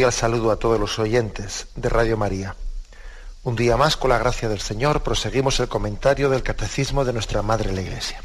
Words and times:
Cordial 0.00 0.18
saludo 0.18 0.50
a 0.50 0.56
todos 0.56 0.80
los 0.80 0.98
oyentes 0.98 1.66
de 1.76 1.90
Radio 1.90 2.16
María. 2.16 2.56
Un 3.42 3.54
día 3.54 3.76
más, 3.76 3.98
con 3.98 4.08
la 4.08 4.16
gracia 4.16 4.48
del 4.48 4.62
Señor, 4.62 5.02
proseguimos 5.02 5.60
el 5.60 5.68
comentario 5.68 6.30
del 6.30 6.42
Catecismo 6.42 7.04
de 7.04 7.12
nuestra 7.12 7.42
Madre 7.42 7.70
la 7.70 7.82
Iglesia. 7.82 8.22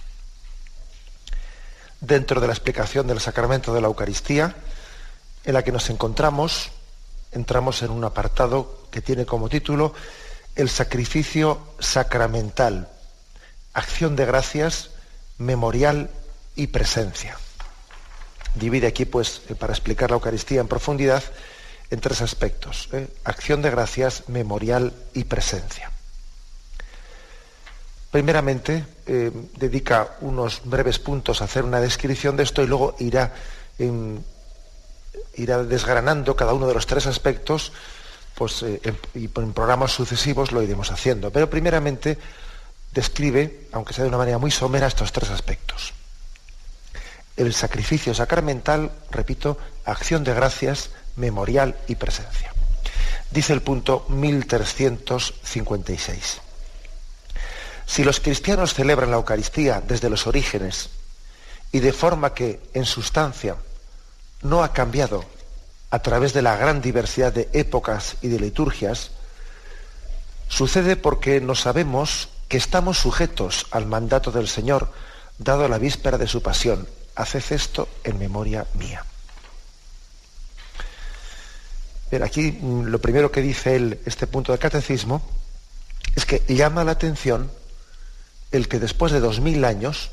Dentro 2.00 2.40
de 2.40 2.48
la 2.48 2.54
explicación 2.54 3.08
del 3.08 3.20
sacramento 3.20 3.74
de 3.74 3.82
la 3.82 3.88
Eucaristía, 3.88 4.56
en 5.44 5.54
la 5.54 5.64
que 5.64 5.74
nos 5.74 5.90
encontramos, 5.90 6.72
entramos 7.34 7.82
en 7.82 7.92
un 7.92 8.06
apartado 8.06 8.88
que 8.90 9.02
tiene 9.02 9.26
como 9.26 9.50
título 9.50 9.94
El 10.56 10.70
sacrificio 10.70 11.60
sacramental, 11.80 12.88
acción 13.74 14.16
de 14.16 14.26
gracias, 14.26 14.92
memorial 15.38 16.10
y 16.56 16.68
presencia 16.68 17.38
divide 18.56 18.88
aquí, 18.88 19.06
pues, 19.06 19.42
eh, 19.50 19.56
para 19.56 19.74
explicar 19.74 20.10
la 20.10 20.16
Eucaristía 20.16 20.62
en 20.62 20.68
profundidad, 20.68 21.24
en 21.90 22.00
tres 22.00 22.22
aspectos. 22.22 22.90
¿eh? 22.94 23.08
Acción 23.24 23.62
de 23.62 23.70
gracias, 23.70 24.28
memorial 24.28 24.94
y 25.14 25.24
presencia. 25.26 25.92
Primeramente, 28.12 28.86
eh, 29.06 29.32
dedica 29.58 30.18
unos 30.22 30.62
breves 30.64 31.00
puntos 31.00 31.42
a 31.42 31.46
hacer 31.46 31.64
una 31.64 31.80
descripción 31.80 32.38
de 32.38 32.44
esto 32.44 32.64
y 32.64 32.68
luego 32.68 32.96
irá, 33.00 33.34
irá 35.36 35.64
desgranando 35.64 36.36
cada 36.36 36.54
uno 36.54 36.68
de 36.68 36.74
los 36.74 36.86
tres 36.86 37.08
aspectos 37.08 37.74
pues, 38.36 38.64
y 39.14 39.30
en 39.36 39.54
programas 39.54 39.92
sucesivos 39.92 40.54
lo 40.54 40.62
iremos 40.62 40.92
haciendo. 40.92 41.30
Pero 41.32 41.50
primeramente 41.50 42.18
describe, 42.94 43.68
aunque 43.74 43.94
sea 43.94 44.04
de 44.04 44.10
una 44.10 44.18
manera 44.18 44.38
muy 44.38 44.52
somera, 44.52 44.88
estos 44.88 45.12
tres 45.12 45.30
aspectos 45.30 45.94
el 47.38 47.54
sacrificio 47.54 48.14
sacramental, 48.14 48.92
repito, 49.12 49.58
acción 49.84 50.24
de 50.24 50.34
gracias, 50.34 50.90
memorial 51.16 51.78
y 51.88 51.96
presencia. 51.96 52.54
Dice 53.32 53.54
el 53.54 53.62
punto 53.62 54.06
1356. 54.10 56.42
Si 57.86 58.04
los 58.04 58.20
cristianos 58.20 58.74
celebran 58.74 59.12
la 59.12 59.18
Eucaristía 59.18 59.82
desde 59.86 60.10
los 60.10 60.26
orígenes 60.28 60.90
y 61.72 61.80
de 61.80 61.94
forma 61.94 62.34
que 62.34 62.60
en 62.74 62.86
sustancia 62.86 63.56
no 64.42 64.64
ha 64.64 64.74
cambiado 64.74 65.24
a 65.92 66.00
través 66.00 66.34
de 66.34 66.42
la 66.42 66.58
gran 66.58 66.82
diversidad 66.82 67.32
de 67.32 67.48
épocas 67.54 68.16
y 68.22 68.28
de 68.28 68.40
liturgias, 68.40 69.12
sucede 70.48 70.96
porque 70.96 71.40
no 71.42 71.54
sabemos 71.56 72.30
que 72.48 72.58
estamos 72.58 73.00
sujetos 73.00 73.68
al 73.72 73.86
mandato 73.86 74.32
del 74.32 74.48
Señor 74.48 74.92
dado 75.38 75.68
la 75.68 75.78
víspera 75.78 76.18
de 76.18 76.28
su 76.28 76.42
pasión 76.42 76.88
haced 77.16 77.44
esto 77.52 77.88
en 78.04 78.20
memoria 78.20 78.66
mía. 78.74 79.06
Aquí 82.24 82.52
mm, 82.52 82.86
lo 82.86 83.00
primero 83.00 83.32
que 83.32 83.42
dice 83.42 84.00
este 84.06 84.28
punto 84.28 84.52
del 84.52 84.60
catecismo 84.60 85.22
es 86.16 86.26
que 86.26 86.42
llama 86.48 86.84
la 86.84 86.92
atención 86.92 87.52
el 88.52 88.68
que 88.68 88.80
después 88.80 89.12
de 89.12 89.20
dos 89.20 89.40
mil 89.40 89.66
años 89.66 90.12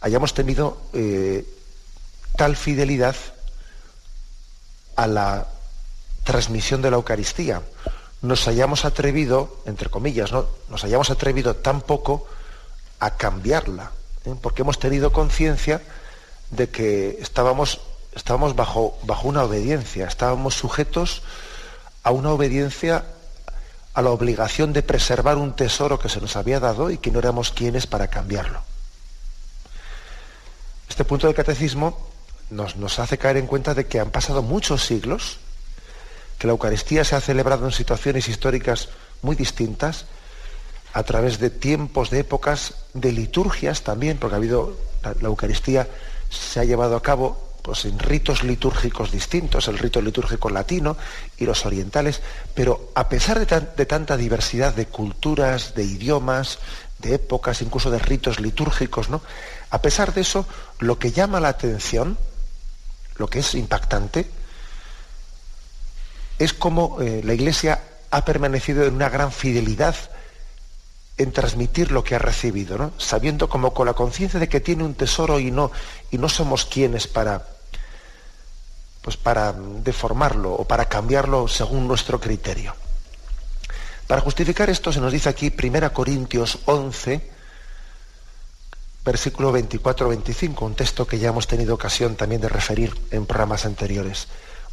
hayamos 0.00 0.34
tenido 0.34 0.80
eh, 0.92 1.44
tal 2.36 2.56
fidelidad 2.56 3.16
a 4.94 5.06
la 5.06 5.46
transmisión 6.24 6.82
de 6.82 6.90
la 6.90 6.96
Eucaristía. 6.96 7.62
Nos 8.22 8.48
hayamos 8.48 8.84
atrevido, 8.84 9.62
entre 9.66 9.88
comillas, 9.88 10.32
¿no? 10.32 10.46
nos 10.68 10.84
hayamos 10.84 11.10
atrevido 11.10 11.56
tan 11.56 11.80
poco 11.80 12.26
a 12.98 13.16
cambiarla, 13.16 13.92
¿eh? 14.24 14.34
porque 14.40 14.62
hemos 14.62 14.78
tenido 14.78 15.12
conciencia 15.12 15.82
de 16.50 16.68
que 16.68 17.18
estábamos, 17.20 17.80
estábamos 18.16 18.56
bajo, 18.56 18.98
bajo 19.04 19.28
una 19.28 19.44
obediencia, 19.44 20.06
estábamos 20.06 20.54
sujetos 20.54 21.22
a 22.02 22.10
una 22.10 22.30
obediencia 22.30 23.04
a 23.94 24.02
la 24.02 24.10
obligación 24.10 24.72
de 24.72 24.82
preservar 24.82 25.36
un 25.36 25.54
tesoro 25.54 25.98
que 25.98 26.08
se 26.08 26.20
nos 26.20 26.36
había 26.36 26.58
dado 26.58 26.90
y 26.90 26.98
que 26.98 27.10
no 27.10 27.18
éramos 27.18 27.52
quienes 27.52 27.86
para 27.86 28.08
cambiarlo. 28.08 28.60
Este 30.88 31.04
punto 31.04 31.26
del 31.26 31.36
catecismo 31.36 32.08
nos, 32.50 32.76
nos, 32.76 32.98
hace 32.98 33.18
caer 33.18 33.36
en 33.36 33.46
cuenta 33.46 33.74
de 33.74 33.86
que 33.86 34.00
han 34.00 34.10
pasado 34.10 34.42
muchos 34.42 34.84
siglos, 34.84 35.38
que 36.38 36.46
la 36.46 36.52
Eucaristía 36.52 37.04
se 37.04 37.16
ha 37.16 37.20
celebrado 37.20 37.66
en 37.66 37.72
situaciones 37.72 38.28
históricas 38.28 38.88
muy 39.22 39.36
distintas 39.36 40.06
a 40.92 41.02
través 41.02 41.38
de 41.38 41.50
tiempos, 41.50 42.10
de 42.10 42.20
épocas, 42.20 42.74
de 42.94 43.12
liturgias 43.12 43.82
también, 43.82 44.16
porque 44.16 44.34
ha 44.34 44.38
habido, 44.38 44.76
la, 45.02 45.28
Eucaristía 45.28 45.88
se 46.30 46.60
ha 46.60 46.64
llevado 46.64 46.96
a 46.96 47.02
cabo 47.02 47.45
pues, 47.66 47.84
en 47.84 47.98
ritos 47.98 48.44
litúrgicos 48.44 49.10
distintos, 49.10 49.66
el 49.66 49.76
rito 49.76 50.00
litúrgico 50.00 50.50
latino 50.50 50.96
y 51.36 51.46
los 51.46 51.66
orientales, 51.66 52.20
pero 52.54 52.92
a 52.94 53.08
pesar 53.08 53.44
de, 53.44 53.86
tanta 53.86 54.16
diversidad 54.16 54.72
de 54.72 54.86
culturas, 54.86 55.74
de 55.74 55.82
idiomas, 55.82 56.60
de 57.00 57.16
épocas, 57.16 57.62
incluso 57.62 57.90
de 57.90 57.98
ritos 57.98 58.38
litúrgicos, 58.38 59.10
¿no? 59.10 59.20
A 59.70 59.82
pesar 59.82 60.14
de 60.14 60.20
eso, 60.20 60.46
lo 60.78 61.00
que 61.00 61.10
llama 61.10 61.40
la 61.40 61.48
atención, 61.48 62.16
lo 63.16 63.26
que 63.26 63.40
es 63.40 63.52
impactante, 63.56 64.30
es 66.38 66.52
cómo 66.52 67.00
eh, 67.00 67.20
la 67.24 67.34
Iglesia 67.34 67.82
ha 68.12 68.24
permanecido 68.24 68.84
en 68.84 68.94
una 68.94 69.08
gran 69.08 69.32
fidelidad 69.32 69.96
en 71.18 71.32
transmitir 71.32 71.90
lo 71.90 72.04
que 72.04 72.14
ha 72.14 72.20
recibido, 72.20 72.78
¿no? 72.78 72.92
sabiendo 72.98 73.48
como 73.48 73.74
con 73.74 73.86
la 73.86 73.94
conciencia 73.94 74.38
de 74.38 74.48
que 74.48 74.60
tiene 74.60 74.84
un 74.84 74.94
tesoro 74.94 75.40
y 75.40 75.50
no, 75.50 75.72
y 76.12 76.18
no 76.18 76.28
somos 76.28 76.64
quienes 76.64 77.08
para, 77.08 77.55
pues 79.06 79.16
para 79.16 79.54
deformarlo 79.54 80.52
o 80.52 80.64
para 80.66 80.86
cambiarlo 80.90 81.46
según 81.46 81.86
nuestro 81.86 82.18
criterio. 82.18 82.74
Para 84.08 84.20
justificar 84.20 84.68
esto 84.68 84.92
se 84.92 85.00
nos 85.00 85.12
dice 85.12 85.28
aquí 85.28 85.54
1 85.56 85.92
Corintios 85.92 86.58
11, 86.66 87.30
versículo 89.04 89.56
24-25, 89.56 90.62
un 90.62 90.74
texto 90.74 91.06
que 91.06 91.20
ya 91.20 91.28
hemos 91.28 91.46
tenido 91.46 91.72
ocasión 91.72 92.16
también 92.16 92.40
de 92.40 92.48
referir 92.48 92.98
en 93.12 93.26
programas 93.26 93.64
anteriores. 93.64 94.26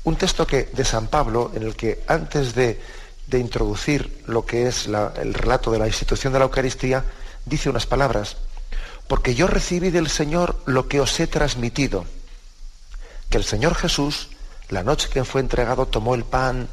Un 0.03 0.15
texto 0.15 0.47
que, 0.47 0.63
de 0.63 0.83
San 0.83 1.06
Pablo 1.06 1.51
en 1.53 1.62
el 1.62 1.75
que 1.75 2.03
antes 2.07 2.56
de 2.56 2.81
de 3.27 3.39
introducir 3.39 4.24
lo 4.27 4.45
que 4.45 4.68
es 4.68 4.88
el 4.88 5.33
relato 5.33 5.71
de 5.71 5.80
la 5.80 5.88
institución 5.88 6.33
de 6.33 6.39
la 6.39 6.45
Eucaristía, 6.45 7.06
dice 7.45 7.69
unas 7.69 7.85
palabras, 7.85 8.38
porque 9.07 9.35
yo 9.35 9.47
recibí 9.47 9.91
del 9.91 10.09
Señor 10.09 10.62
lo 10.65 10.88
que 10.88 11.00
os 11.00 11.19
he 11.19 11.27
transmitido, 11.27 12.06
que 13.33 13.39
el 13.39 13.45
Señor 13.45 13.74
Jesús, 13.74 14.30
la 14.69 14.83
noche 14.83 15.09
que 15.09 15.24
fue 15.24 15.41
entregado, 15.41 15.88
tomó 15.88 16.13
el 16.13 16.24
pan 16.24 16.69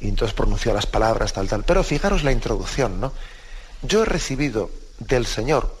y 0.00 0.08
entonces 0.08 0.34
pronunció 0.34 0.72
las 0.72 0.86
palabras, 0.86 1.34
tal, 1.34 1.46
tal. 1.46 1.62
Pero 1.62 1.84
fijaros 1.84 2.24
la 2.24 2.32
introducción, 2.32 3.00
¿no? 3.00 3.12
Yo 3.82 4.00
he 4.00 4.06
recibido 4.06 4.70
del 4.98 5.26
Señor, 5.26 5.76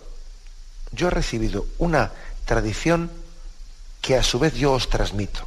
yo 0.92 1.06
he 1.06 1.10
recibido 1.10 1.64
una 1.78 2.12
tradición 2.44 3.10
que 4.02 4.18
a 4.18 4.22
su 4.22 4.38
vez 4.38 4.52
yo 4.56 4.74
os 4.74 4.90
transmito. 4.90 5.40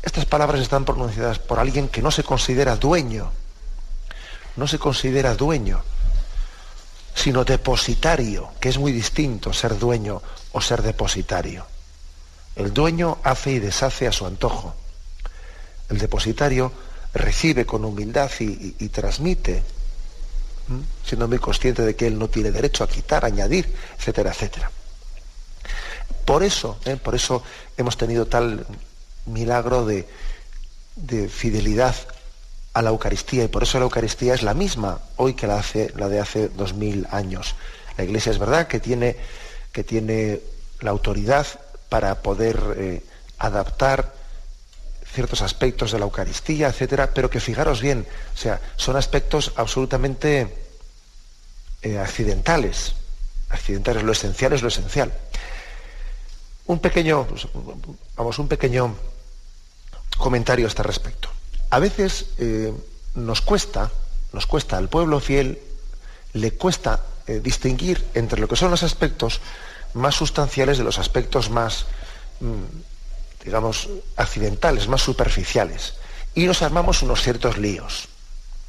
Estas 0.00 0.24
palabras 0.24 0.62
están 0.62 0.86
pronunciadas 0.86 1.38
por 1.38 1.58
alguien 1.58 1.90
que 1.90 2.00
no 2.00 2.10
se 2.10 2.24
considera 2.24 2.76
dueño 2.76 3.30
no 4.56 4.66
se 4.66 4.78
considera 4.78 5.34
dueño, 5.34 5.82
sino 7.14 7.44
depositario, 7.44 8.52
que 8.58 8.70
es 8.70 8.78
muy 8.78 8.92
distinto 8.92 9.52
ser 9.52 9.78
dueño 9.78 10.22
o 10.52 10.62
ser 10.62 10.80
depositario. 10.80 11.66
El 12.60 12.74
dueño 12.74 13.16
hace 13.24 13.52
y 13.52 13.58
deshace 13.58 14.06
a 14.06 14.12
su 14.12 14.26
antojo. 14.26 14.74
El 15.88 15.96
depositario 15.96 16.70
recibe 17.14 17.64
con 17.64 17.86
humildad 17.86 18.30
y, 18.38 18.88
transmite, 18.90 19.62
siendo 21.02 21.26
muy 21.26 21.38
consciente 21.38 21.82
de 21.82 21.96
que 21.96 22.06
él 22.06 22.18
no 22.18 22.28
tiene 22.28 22.50
derecho 22.50 22.84
a 22.84 22.88
quitar, 22.88 23.24
añadir, 23.24 23.74
etcétera, 23.98 24.32
etcétera. 24.32 24.70
Por 26.26 26.42
eso, 26.42 26.78
¿eh? 26.84 26.96
por 26.96 27.14
eso 27.14 27.42
hemos 27.78 27.96
tenido 27.96 28.26
tal 28.26 28.66
milagro 29.24 29.86
de, 29.86 30.06
de 30.96 31.30
fidelidad 31.30 31.96
a 32.74 32.82
la 32.82 32.90
Eucaristía 32.90 33.44
y 33.44 33.48
por 33.48 33.62
eso 33.62 33.78
la 33.78 33.84
Eucaristía 33.84 34.34
es 34.34 34.42
la 34.42 34.52
misma 34.52 35.00
hoy 35.16 35.32
que 35.32 35.46
la, 35.46 35.58
hace, 35.58 35.94
la 35.96 36.10
de 36.10 36.20
hace 36.20 36.50
dos 36.50 36.74
mil 36.74 37.06
años. 37.10 37.54
La 37.96 38.04
Iglesia 38.04 38.30
es 38.30 38.38
verdad 38.38 38.68
que 38.68 38.80
tiene, 38.80 39.16
que 39.72 39.82
tiene 39.82 40.40
la 40.80 40.90
autoridad 40.90 41.46
para 41.90 42.22
poder 42.22 42.58
eh, 42.78 43.04
adaptar 43.36 44.14
ciertos 45.12 45.42
aspectos 45.42 45.90
de 45.92 45.98
la 45.98 46.04
Eucaristía, 46.06 46.68
etcétera, 46.68 47.12
pero 47.12 47.28
que 47.28 47.40
fijaros 47.40 47.82
bien, 47.82 48.06
o 48.32 48.38
sea, 48.38 48.60
son 48.76 48.96
aspectos 48.96 49.52
absolutamente 49.56 50.56
eh, 51.82 51.98
accidentales. 51.98 52.94
Accidentales, 53.50 54.04
lo 54.04 54.12
esencial 54.12 54.52
es 54.52 54.62
lo 54.62 54.68
esencial. 54.68 55.12
Un 56.66 56.78
pequeño, 56.78 57.26
pues, 57.26 57.48
vamos, 58.16 58.38
un 58.38 58.46
pequeño 58.46 58.94
comentario 60.16 60.66
a 60.66 60.68
este 60.68 60.84
respecto. 60.84 61.28
A 61.70 61.80
veces 61.80 62.26
eh, 62.38 62.72
nos 63.16 63.40
cuesta, 63.40 63.90
nos 64.32 64.46
cuesta 64.46 64.76
al 64.78 64.88
pueblo 64.88 65.18
fiel, 65.18 65.58
le 66.32 66.52
cuesta 66.52 67.04
distinguir 67.42 68.04
entre 68.14 68.40
lo 68.40 68.48
que 68.48 68.56
son 68.56 68.72
los 68.72 68.82
aspectos 68.82 69.40
más 69.94 70.14
sustanciales 70.14 70.78
de 70.78 70.84
los 70.84 70.98
aspectos 70.98 71.50
más, 71.50 71.86
mm, 72.40 73.44
digamos, 73.44 73.88
accidentales, 74.16 74.88
más 74.88 75.02
superficiales. 75.02 75.94
Y 76.34 76.46
nos 76.46 76.62
armamos 76.62 77.02
unos 77.02 77.22
ciertos 77.22 77.58
líos. 77.58 78.08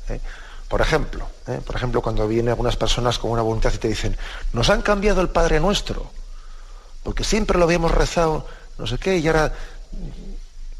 ¿eh? 0.09 0.19
Por 0.67 0.81
ejemplo, 0.81 1.27
por 1.65 1.75
ejemplo, 1.75 2.01
cuando 2.01 2.25
vienen 2.29 2.49
algunas 2.49 2.77
personas 2.77 3.19
con 3.19 3.31
una 3.31 3.41
voluntad 3.41 3.73
y 3.73 3.77
te 3.77 3.89
dicen, 3.89 4.15
nos 4.53 4.69
han 4.69 4.81
cambiado 4.81 5.19
el 5.19 5.27
Padre 5.27 5.59
Nuestro, 5.59 6.09
porque 7.03 7.25
siempre 7.25 7.57
lo 7.57 7.65
habíamos 7.65 7.91
rezado, 7.91 8.47
no 8.77 8.87
sé 8.87 8.97
qué, 8.97 9.17
y 9.17 9.27
ahora 9.27 9.53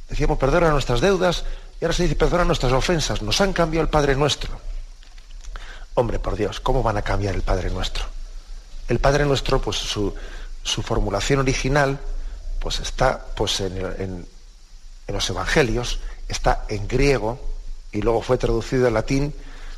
decíamos 0.08 0.38
perdona 0.38 0.70
nuestras 0.70 1.02
deudas, 1.02 1.44
y 1.82 1.84
ahora 1.84 1.94
se 1.94 2.04
dice 2.04 2.16
perdona 2.16 2.46
nuestras 2.46 2.72
ofensas, 2.72 3.22
nos 3.22 3.42
han 3.42 3.52
cambiado 3.52 3.84
el 3.84 3.90
Padre 3.90 4.16
Nuestro. 4.16 4.62
Hombre, 5.96 6.20
por 6.20 6.38
Dios, 6.38 6.62
¿cómo 6.62 6.84
van 6.84 6.96
a 6.96 7.02
cambiar 7.02 7.36
el 7.36 7.42
Padre 7.42 7.70
Nuestro? 7.70 8.06
El 8.88 9.00
Padre 9.00 9.25
Nuestro, 9.25 9.62
pues 9.62 9.78
su, 9.78 10.13
formulación 10.63 11.39
original, 11.39 12.00
pues 12.60 12.80
está 12.80 13.25
pues, 13.36 13.60
en, 13.62 14.25
los 15.07 15.30
Evangelios, 15.30 16.00
está 16.28 16.66
en 16.69 16.88
griego 16.88 17.39
y 17.92 18.01
luego 18.01 18.22
fue 18.22 18.38
traducido 18.38 18.88
al 18.88 18.94
latín 18.94 19.33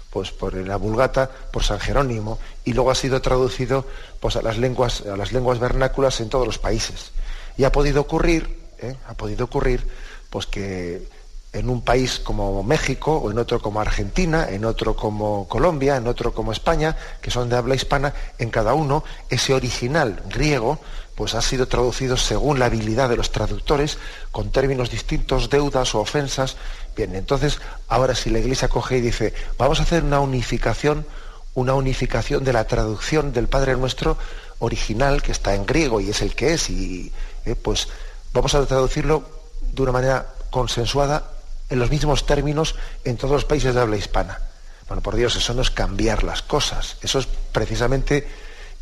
pues 0.10 0.32
por 0.32 0.54
la 0.54 0.76
Vulgata, 0.76 1.28
por 1.52 1.64
San 1.64 1.80
Jerónimo, 1.80 2.38
y 2.66 2.74
luego 2.74 2.92
ha 2.92 2.96
sido 2.96 3.20
traducido 3.20 3.88
pues, 4.20 4.36
a, 4.36 4.44
las 4.44 4.60
lenguas, 4.60 5.02
a 5.02 5.18
las 5.18 5.32
lenguas 5.32 5.58
vernáculas 5.58 6.22
en 6.22 6.30
todos 6.30 6.46
los 6.46 6.60
países. 6.60 7.12
Y 7.58 7.64
ha 7.64 7.72
podido 7.72 8.02
ocurrir, 8.02 8.60
¿eh? 8.78 8.96
ha 9.08 9.16
podido 9.16 9.46
ocurrir, 9.46 9.88
pues 10.30 10.46
que 10.46 11.08
en 11.54 11.70
un 11.70 11.82
país 11.82 12.20
como 12.20 12.64
México, 12.64 13.16
o 13.18 13.32
en 13.32 13.38
otro 13.38 13.62
como 13.62 13.80
Argentina, 13.80 14.48
en 14.50 14.66
otro 14.66 14.96
como 14.96 15.48
Colombia, 15.48 15.96
en 15.96 16.08
otro 16.08 16.34
como 16.34 16.52
España, 16.52 16.98
que 17.22 17.30
son 17.30 17.48
de 17.48 17.56
habla 17.56 17.76
hispana, 17.76 18.14
en 18.40 18.50
cada 18.50 18.74
uno 18.74 19.04
ese 19.30 19.54
original 19.54 20.24
griego 20.30 20.80
pues 21.16 21.36
ha 21.36 21.42
sido 21.42 21.68
traducido 21.68 22.18
según 22.18 22.60
la 22.60 22.66
habilidad 22.66 23.10
de 23.10 23.18
los 23.18 23.32
traductores, 23.32 23.98
con 24.32 24.52
términos 24.52 24.90
distintos, 24.90 25.50
deudas 25.50 25.94
o 25.94 26.00
ofensas. 26.00 26.58
Bien, 26.96 27.16
entonces, 27.16 27.60
ahora 27.88 28.16
si 28.16 28.30
la 28.30 28.40
Iglesia 28.40 28.68
coge 28.68 28.98
y 28.98 29.02
dice, 29.02 29.34
vamos 29.58 29.80
a 29.80 29.84
hacer 29.84 30.04
una 30.04 30.20
unificación, 30.20 31.06
una 31.54 31.76
unificación 31.76 32.44
de 32.44 32.54
la 32.54 32.66
traducción 32.66 33.32
del 33.32 33.48
Padre 33.48 33.76
Nuestro 33.76 34.18
original, 34.60 35.22
que 35.22 35.32
está 35.32 35.54
en 35.54 35.66
griego 35.66 36.02
y 36.02 36.10
es 36.10 36.22
el 36.22 36.34
que 36.34 36.54
es, 36.54 36.70
y 36.70 37.12
eh, 37.46 37.56
pues 37.56 37.90
vamos 38.34 38.56
a 38.56 38.66
traducirlo 38.66 39.24
de 39.62 39.82
una 39.84 39.92
manera 39.92 40.34
consensuada 40.50 41.33
en 41.74 41.80
los 41.80 41.90
mismos 41.90 42.28
términos 42.28 42.76
en 43.04 43.18
todos 43.18 43.34
los 43.34 43.46
países 43.46 43.74
de 43.74 43.82
habla 43.82 43.98
hispana. 43.98 44.40
Bueno, 44.88 45.02
por 45.02 45.16
Dios, 45.16 45.36
eso 45.36 45.56
no 45.56 45.64
es 45.64 45.72
cambiar 45.72 46.24
las 46.24 46.44
cosas, 46.44 46.98
eso 47.02 47.18
es 47.18 47.26
precisamente 47.52 48.28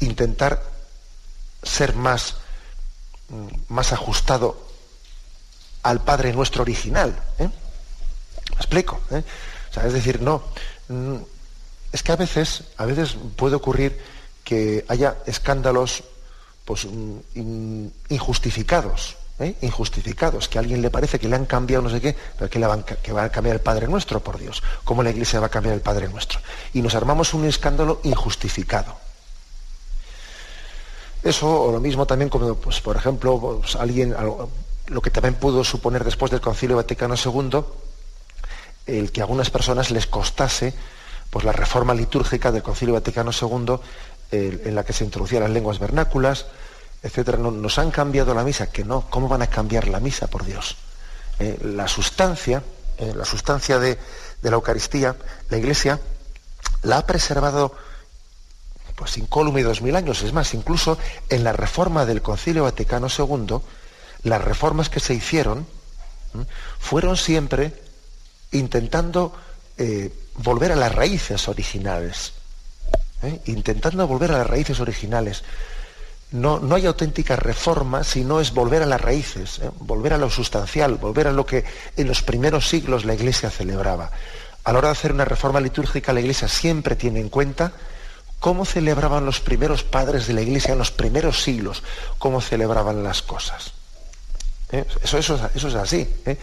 intentar 0.01 0.61
ser 1.63 1.95
más, 1.95 2.35
mm, 3.29 3.73
más 3.73 3.93
ajustado 3.93 4.67
al 5.83 6.03
Padre 6.03 6.33
nuestro 6.33 6.63
original. 6.63 7.17
¿eh? 7.39 7.47
¿Me 7.47 8.55
explico? 8.57 8.99
¿eh? 9.11 9.23
es 9.85 9.93
decir, 9.93 10.21
no. 10.21 10.43
Mm, 10.89 11.15
es 11.93 12.03
que 12.03 12.11
a 12.11 12.17
veces, 12.17 12.65
a 12.75 12.85
veces 12.85 13.15
puede 13.38 13.55
ocurrir 13.55 13.97
que 14.43 14.83
haya 14.89 15.15
escándalos 15.25 16.03
pues, 16.65 16.85
mm, 16.85 17.88
injustificados. 18.09 19.15
¿Eh? 19.41 19.55
injustificados, 19.61 20.47
que 20.47 20.57
a 20.57 20.61
alguien 20.61 20.81
le 20.81 20.89
parece 20.89 21.19
que 21.19 21.27
le 21.27 21.35
han 21.35 21.45
cambiado 21.45 21.83
no 21.83 21.89
sé 21.89 22.01
qué, 22.01 22.15
pero 22.38 22.49
que, 22.49 22.59
van, 22.59 22.83
que 22.83 23.11
va 23.11 23.25
a 23.25 23.29
cambiar 23.29 23.55
el 23.55 23.61
Padre 23.61 23.88
Nuestro, 23.88 24.19
por 24.19 24.38
Dios. 24.38 24.61
¿Cómo 24.83 25.03
la 25.03 25.09
Iglesia 25.09 25.39
va 25.39 25.47
a 25.47 25.49
cambiar 25.49 25.75
el 25.75 25.81
Padre 25.81 26.07
Nuestro? 26.09 26.39
Y 26.73 26.81
nos 26.81 26.95
armamos 26.95 27.33
un 27.33 27.45
escándalo 27.45 27.99
injustificado. 28.03 28.95
Eso, 31.23 31.63
o 31.63 31.71
lo 31.71 31.79
mismo 31.79 32.05
también 32.05 32.29
como, 32.29 32.55
pues, 32.55 32.81
por 32.81 32.95
ejemplo, 32.95 33.59
pues, 33.61 33.75
alguien, 33.75 34.15
lo 34.88 35.01
que 35.01 35.11
también 35.11 35.35
pudo 35.35 35.63
suponer 35.63 36.03
después 36.03 36.31
del 36.31 36.41
Concilio 36.41 36.77
Vaticano 36.77 37.15
II, 37.15 37.63
el 38.88 39.11
que 39.11 39.21
a 39.21 39.23
algunas 39.25 39.49
personas 39.49 39.91
les 39.91 40.07
costase 40.07 40.73
pues, 41.29 41.45
la 41.45 41.51
reforma 41.51 41.93
litúrgica 41.93 42.51
del 42.51 42.63
Concilio 42.63 42.95
Vaticano 42.95 43.31
II, 43.31 43.75
en 44.31 44.75
la 44.75 44.83
que 44.83 44.93
se 44.93 45.03
introducían 45.03 45.43
las 45.43 45.51
lenguas 45.51 45.77
vernáculas, 45.77 46.45
etcétera. 47.01 47.38
nos 47.38 47.80
han 47.80 47.92
cambiado 47.92 48.33
la 48.33 48.44
misa, 48.44 48.71
que 48.71 48.83
no, 48.83 49.09
¿cómo 49.09 49.27
van 49.27 49.42
a 49.42 49.48
cambiar 49.48 49.88
la 49.88 50.00
misa, 50.00 50.27
por 50.27 50.45
Dios? 50.45 50.77
Eh, 51.39 51.57
la 51.63 51.88
sustancia, 51.88 52.63
eh, 52.98 53.13
la 53.15 53.25
sustancia 53.25 53.80
de, 53.80 53.98
de 54.42 54.50
la 54.50 54.56
Eucaristía, 54.56 55.15
la 55.50 55.57
Iglesia 55.57 56.00
la 56.83 56.98
ha 56.98 57.06
preservado 57.06 57.75
pues 58.95 59.18
incólume 59.18 59.63
dos 59.63 59.81
mil 59.81 59.95
años. 59.95 60.21
Es 60.21 60.31
más, 60.33 60.53
incluso 60.53 60.98
en 61.30 61.44
la 61.44 61.53
reforma 61.53 62.06
del 62.06 62.21
Concilio 62.21 62.63
Vaticano 62.63 63.08
II, 63.08 63.58
las 64.24 64.43
reformas 64.43 64.89
que 64.89 65.00
se 65.00 65.15
hicieron 65.15 65.65
fueron 66.79 67.17
siempre 67.17 67.74
intentando 68.51 69.34
eh, 69.77 70.13
volver 70.36 70.72
a 70.72 70.75
las 70.75 70.93
raíces 70.93 71.48
originales. 71.48 72.34
Intentando 73.46 74.08
volver 74.08 74.31
a 74.31 74.39
las 74.39 74.48
raíces 74.48 74.79
originales. 74.79 75.43
No, 76.31 76.59
no, 76.59 76.75
hay 76.75 76.85
auténtica 76.85 77.35
reforma 77.35 78.03
si 78.03 78.23
no 78.23 78.39
es 78.39 78.53
volver 78.53 78.81
a 78.83 78.85
las 78.85 79.01
raíces, 79.01 79.59
¿eh? 79.59 79.69
volver 79.79 80.13
a 80.13 80.17
lo 80.17 80.29
sustancial, 80.29 80.95
volver 80.95 81.27
a 81.27 81.33
lo 81.33 81.45
que 81.45 81.65
en 81.97 82.07
los 82.07 82.21
primeros 82.21 82.69
siglos 82.69 83.03
la 83.03 83.13
Iglesia 83.13 83.50
celebraba. 83.50 84.11
A 84.63 84.71
la 84.71 84.77
hora 84.77 84.88
de 84.89 84.93
hacer 84.93 85.11
una 85.11 85.25
reforma 85.25 85.59
litúrgica, 85.59 86.13
la 86.13 86.21
Iglesia 86.21 86.47
siempre 86.47 86.95
tiene 86.95 87.19
en 87.19 87.29
cuenta 87.29 87.73
cómo 88.41 88.65
celebraban 88.65 89.23
los 89.23 89.39
primeros 89.39 89.83
padres 89.83 90.25
de 90.27 90.33
la 90.33 90.41
iglesia 90.41 90.73
en 90.73 90.79
los 90.79 90.91
primeros 90.91 91.43
siglos, 91.43 91.83
cómo 92.17 92.41
celebraban 92.41 93.03
las 93.03 93.21
cosas. 93.21 93.71
¿Eh? 94.71 94.83
Eso, 95.03 95.19
eso, 95.19 95.50
es 95.53 95.75
así. 95.75 96.09
¿eh? 96.25 96.38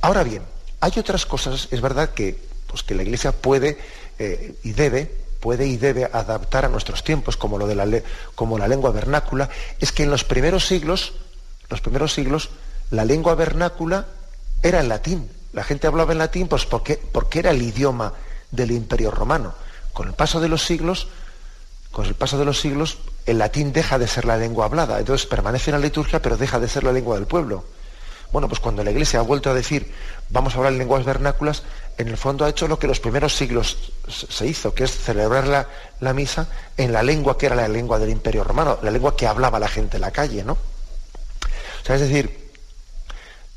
Ahora 0.00 0.22
bien, 0.22 0.42
hay 0.80 0.92
otras 0.96 1.26
cosas, 1.26 1.66
es 1.72 1.80
verdad 1.80 2.10
que, 2.10 2.38
pues, 2.68 2.84
que 2.84 2.94
la 2.94 3.02
iglesia 3.02 3.32
puede 3.32 3.78
eh, 4.18 4.54
y 4.62 4.72
debe, 4.72 5.12
puede 5.40 5.66
y 5.66 5.76
debe 5.76 6.04
adaptar 6.04 6.64
a 6.64 6.68
nuestros 6.68 7.04
tiempos, 7.04 7.36
como, 7.36 7.58
lo 7.58 7.66
de 7.66 7.74
la, 7.74 7.86
como 8.34 8.58
la 8.58 8.68
lengua 8.68 8.90
vernácula, 8.90 9.48
es 9.78 9.92
que 9.92 10.02
en 10.02 10.10
los 10.10 10.24
primeros 10.24 10.66
siglos, 10.66 11.14
los 11.70 11.80
primeros 11.80 12.12
siglos, 12.12 12.50
la 12.90 13.04
lengua 13.04 13.34
vernácula 13.34 14.06
era 14.62 14.80
el 14.80 14.88
latín. 14.88 15.30
La 15.52 15.64
gente 15.64 15.86
hablaba 15.86 16.12
en 16.12 16.18
latín 16.18 16.48
pues 16.48 16.66
porque, 16.66 16.96
porque 16.96 17.38
era 17.38 17.50
el 17.50 17.62
idioma 17.62 18.12
del 18.50 18.70
imperio 18.70 19.10
romano 19.10 19.54
con 19.98 20.06
el 20.06 20.14
paso 20.14 20.38
de 20.38 20.48
los 20.48 20.64
siglos, 20.64 21.08
con 21.90 22.06
el 22.06 22.14
paso 22.14 22.38
de 22.38 22.44
los 22.44 22.60
siglos, 22.60 22.98
el 23.26 23.38
latín 23.38 23.72
deja 23.72 23.98
de 23.98 24.06
ser 24.06 24.26
la 24.26 24.36
lengua 24.36 24.66
hablada, 24.66 25.00
entonces 25.00 25.26
permanece 25.26 25.72
en 25.72 25.80
la 25.80 25.84
liturgia, 25.84 26.22
pero 26.22 26.36
deja 26.36 26.60
de 26.60 26.68
ser 26.68 26.84
la 26.84 26.92
lengua 26.92 27.16
del 27.16 27.26
pueblo. 27.26 27.64
Bueno, 28.30 28.46
pues 28.46 28.60
cuando 28.60 28.84
la 28.84 28.92
Iglesia 28.92 29.18
ha 29.18 29.24
vuelto 29.24 29.50
a 29.50 29.54
decir, 29.54 29.92
vamos 30.28 30.54
a 30.54 30.58
hablar 30.58 30.74
en 30.74 30.78
lenguas 30.78 31.04
vernáculas, 31.04 31.64
en 31.98 32.08
el 32.08 32.16
fondo 32.16 32.44
ha 32.44 32.48
hecho 32.48 32.68
lo 32.68 32.78
que 32.78 32.86
los 32.86 33.00
primeros 33.00 33.34
siglos 33.34 33.92
se 34.08 34.46
hizo, 34.46 34.74
que 34.74 34.84
es 34.84 34.90
celebrar 34.90 35.68
la, 36.00 36.14
misa 36.14 36.48
en 36.76 36.92
la 36.92 37.02
lengua 37.02 37.36
que 37.36 37.46
era 37.46 37.56
la 37.56 37.68
lengua 37.68 37.98
del 37.98 38.10
Imperio 38.10 38.44
Romano, 38.44 38.78
la 38.82 38.90
lengua 38.90 39.16
que 39.16 39.26
hablaba 39.26 39.58
la 39.58 39.68
gente 39.68 39.96
en 39.96 40.02
la 40.02 40.10
calle, 40.10 40.44
¿no? 40.44 40.52
O 40.52 41.84
sea, 41.84 41.96
es 41.96 42.02
decir, 42.02 42.48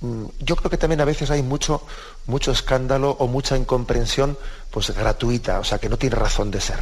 Mm, 0.02 0.26
yo 0.40 0.56
creo 0.56 0.72
que 0.72 0.78
también 0.78 1.02
a 1.02 1.06
veces 1.06 1.30
hay 1.30 1.44
mucho, 1.44 1.84
mucho 2.26 2.52
escándalo 2.52 3.12
o 3.20 3.28
mucha 3.28 3.56
incomprensión 3.56 4.38
pues, 4.72 4.90
gratuita, 4.90 5.60
o 5.60 5.64
sea, 5.64 5.78
que 5.78 5.90
no 5.90 5.98
tiene 5.98 6.16
razón 6.16 6.50
de 6.50 6.60
ser. 6.60 6.80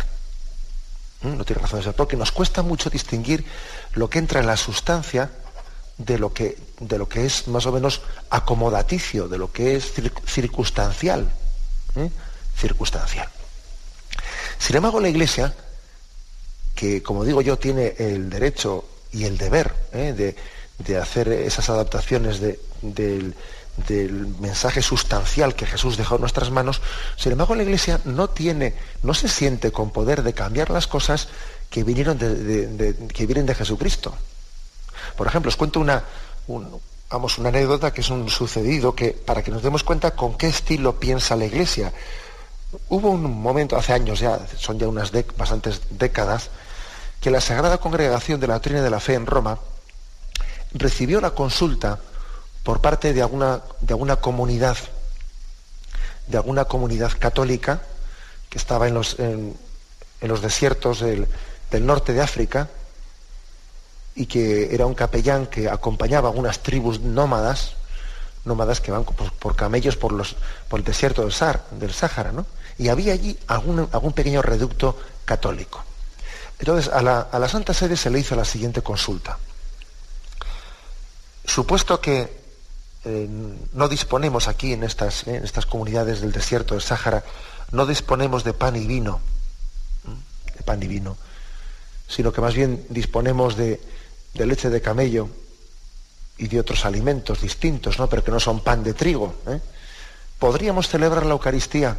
¿Mm? 1.21 1.37
No 1.37 1.43
tiene 1.43 1.61
razón 1.61 1.79
de 1.79 1.85
ser, 1.85 1.93
porque 1.93 2.15
nos 2.15 2.31
cuesta 2.31 2.61
mucho 2.63 2.89
distinguir 2.89 3.45
lo 3.93 4.09
que 4.09 4.19
entra 4.19 4.39
en 4.39 4.47
la 4.47 4.55
sustancia 4.55 5.31
de 5.97 6.17
lo 6.17 6.33
que, 6.33 6.57
de 6.79 6.97
lo 6.97 7.09
que 7.09 7.25
es 7.25 7.49
más 7.49 7.65
o 7.65 7.73
menos 7.73 8.01
acomodaticio, 8.29 9.27
de 9.27 9.37
lo 9.37 9.51
que 9.51 9.75
es 9.75 9.91
circunstancial. 10.25 11.29
¿Eh? 11.95 12.09
Circunstancial. 12.55 13.29
Sin 14.57 14.75
embargo, 14.75 14.99
la 14.99 15.09
Iglesia, 15.09 15.53
que 16.75 17.01
como 17.01 17.23
digo 17.23 17.41
yo, 17.41 17.57
tiene 17.57 17.95
el 17.97 18.29
derecho 18.29 18.85
y 19.11 19.25
el 19.25 19.37
deber 19.37 19.73
¿eh? 19.93 20.13
de, 20.15 20.35
de 20.79 20.97
hacer 20.97 21.29
esas 21.29 21.69
adaptaciones 21.69 22.39
del, 22.41 23.35
mensaje 24.39 24.81
sustancial 24.81 25.55
que 25.55 25.65
Jesús 25.65 25.95
dejó 25.95 26.15
en 26.15 26.21
nuestras 26.21 26.51
manos, 26.51 26.81
sin 27.15 27.31
embargo 27.31 27.55
la 27.55 27.63
Iglesia 27.63 28.01
no 28.03 28.29
tiene, 28.29 28.75
no 29.03 29.13
se 29.13 29.29
siente 29.29 29.71
con 29.71 29.91
poder 29.91 30.23
de 30.23 30.33
cambiar 30.33 30.69
las 30.69 30.87
cosas 30.87 31.29
que 31.69 31.83
vinieron 31.83 32.17
de, 32.17 32.95
que 33.13 33.25
vienen 33.25 33.45
de 33.45 33.55
Jesucristo. 33.55 34.13
Por 35.15 35.27
ejemplo, 35.27 35.49
os 35.49 35.55
cuento 35.55 35.79
una, 35.79 36.03
vamos, 37.09 37.37
una 37.37 37.49
anécdota 37.49 37.91
que 37.91 38.01
es 38.01 38.09
un 38.09 38.29
sucedido 38.29 38.93
que, 38.93 39.11
para 39.11 39.41
que 39.43 39.51
nos 39.51 39.63
demos 39.63 39.83
cuenta 39.83 40.11
con 40.11 40.37
qué 40.37 40.47
estilo 40.47 40.99
piensa 40.99 41.35
la 41.35 41.45
Iglesia. 41.45 41.91
Hubo 42.89 43.09
un 43.09 43.41
momento, 43.41 43.77
hace 43.77 43.93
años 43.93 44.19
ya, 44.19 44.39
son 44.57 44.77
ya 44.77 44.87
unas 44.87 45.11
bastantes 45.35 45.81
décadas, 45.89 46.49
que 47.19 47.31
la 47.31 47.41
Sagrada 47.41 47.79
Congregación 47.79 48.39
de 48.39 48.47
la 48.47 48.53
Doctrina 48.53 48.81
de 48.81 48.89
la 48.89 48.99
Fe 48.99 49.15
en 49.15 49.25
Roma 49.25 49.59
recibió 50.73 51.19
la 51.19 51.31
consulta 51.31 51.99
por 52.63 52.81
parte 52.81 53.13
de 53.13 53.21
alguna, 53.21 53.61
de 53.81 53.93
alguna 53.93 54.17
comunidad, 54.17 54.77
de 56.27 56.37
alguna 56.37 56.65
comunidad 56.65 57.11
católica 57.17 57.81
que 58.49 58.57
estaba 58.57 58.87
en 58.87 58.93
los, 58.93 59.17
en, 59.19 59.57
los 60.21 60.41
desiertos 60.41 60.99
del, 60.99 61.27
norte 61.81 62.13
de 62.13 62.21
África 62.21 62.69
y 64.19 64.25
que 64.25 64.75
era 64.75 64.85
un 64.85 64.95
capellán 64.95 65.47
que 65.47 65.69
acompañaba 65.69 66.27
a 66.27 66.31
unas 66.33 66.59
tribus 66.59 66.99
nómadas, 66.99 67.75
nómadas 68.43 68.81
que 68.81 68.91
van 68.91 69.05
por, 69.05 69.55
camellos 69.55 69.95
por, 69.95 70.11
el 70.11 70.83
desierto 70.83 71.21
del, 71.21 71.31
Sáhara, 71.31 72.33
¿no? 72.33 72.45
y 72.77 72.89
había 72.89 73.13
allí 73.13 73.39
algún, 73.47 73.87
pequeño 74.13 74.41
reducto 74.41 74.99
católico. 75.23 75.85
Entonces, 76.59 76.91
a 76.91 77.01
la, 77.01 77.47
Santa 77.47 77.73
Sede 77.73 77.95
se 77.95 78.09
le 78.09 78.19
hizo 78.19 78.35
la 78.35 78.43
siguiente 78.43 78.81
consulta. 78.81 79.37
Supuesto 81.45 82.01
que 82.01 82.41
eh, 83.05 83.29
no 83.71 83.87
disponemos 83.87 84.49
aquí 84.49 84.73
en 84.73 84.83
estas, 84.83 85.27
en 85.27 85.45
estas 85.45 85.65
comunidades 85.65 86.19
del 86.19 86.33
desierto 86.33 86.73
del 86.73 86.83
Sáhara, 86.83 87.23
no 87.71 87.85
disponemos 87.85 88.43
de 88.43 88.51
pan 88.51 88.75
y 88.75 88.85
vino, 88.85 89.21
de 90.57 90.63
pan 90.63 90.83
y 90.83 90.87
vino, 90.87 91.15
sino 92.09 92.33
que 92.33 92.41
más 92.41 92.53
bien 92.53 92.85
disponemos 92.89 93.55
de, 93.55 93.79
leche 94.33 94.69
de 94.69 94.81
camello 94.81 95.29
y 96.37 96.47
de 96.47 96.59
otros 96.59 96.85
alimentos 96.85 97.41
distintos, 97.41 97.99
¿no? 97.99 98.07
pero 98.07 98.23
que 98.23 98.31
no 98.31 98.39
son 98.39 98.61
pan 98.61 98.83
de 98.83 98.93
trigo. 98.93 99.35
¿eh? 99.47 99.59
¿Podríamos 100.37 100.87
celebrar 100.87 101.25
la 101.25 101.33
Eucaristía 101.33 101.97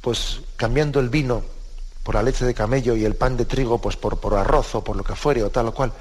pues 0.00 0.40
cambiando 0.56 1.00
el 1.00 1.08
vino 1.08 1.42
por 2.02 2.14
la 2.14 2.22
leche 2.22 2.44
de 2.44 2.54
camello 2.54 2.96
y 2.96 3.04
el 3.04 3.14
pan 3.14 3.36
de 3.36 3.44
trigo 3.44 3.80
pues 3.80 3.96
por, 3.96 4.18
por 4.18 4.34
arroz 4.34 4.74
o 4.74 4.84
por 4.84 4.96
lo 4.96 5.04
que 5.04 5.14
fuere 5.14 5.42
o 5.42 5.50
tal 5.50 5.68
o 5.68 5.74
cual. 5.74 5.92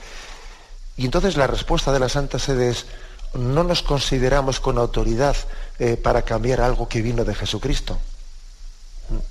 Y 0.98 1.05
entonces 1.05 1.38
la 1.38 1.48
respuesta 1.48 1.91
de 1.91 2.00
la 2.00 2.09
Santa 2.09 2.39
Sede 2.39 2.69
es, 2.69 2.86
no 3.33 3.63
nos 3.63 3.83
consideramos 3.83 4.59
con 4.59 4.77
autoridad 4.77 5.36
eh, 5.77 5.98
para 5.98 6.24
cambiar 6.24 6.62
algo 6.62 6.88
que 6.89 7.01
vino 7.01 7.24
de 7.24 7.36
Jesucristo. 7.36 7.98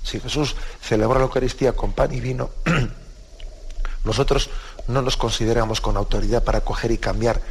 Si 0.03 0.19
Jesús 0.19 0.55
celebró 0.81 1.19
la 1.19 1.25
Eucaristía 1.25 1.73
con 1.73 1.93
pan 1.93 2.13
y 2.13 2.19
vino, 2.19 2.49
nosotros 4.03 4.49
no 4.87 5.01
nos 5.01 5.17
consideramos 5.17 5.81
con 5.81 5.97
autoridad 5.97 6.43
para 6.43 6.61
coger 6.61 6.91
y 6.91 6.97
cambiar 6.97 7.41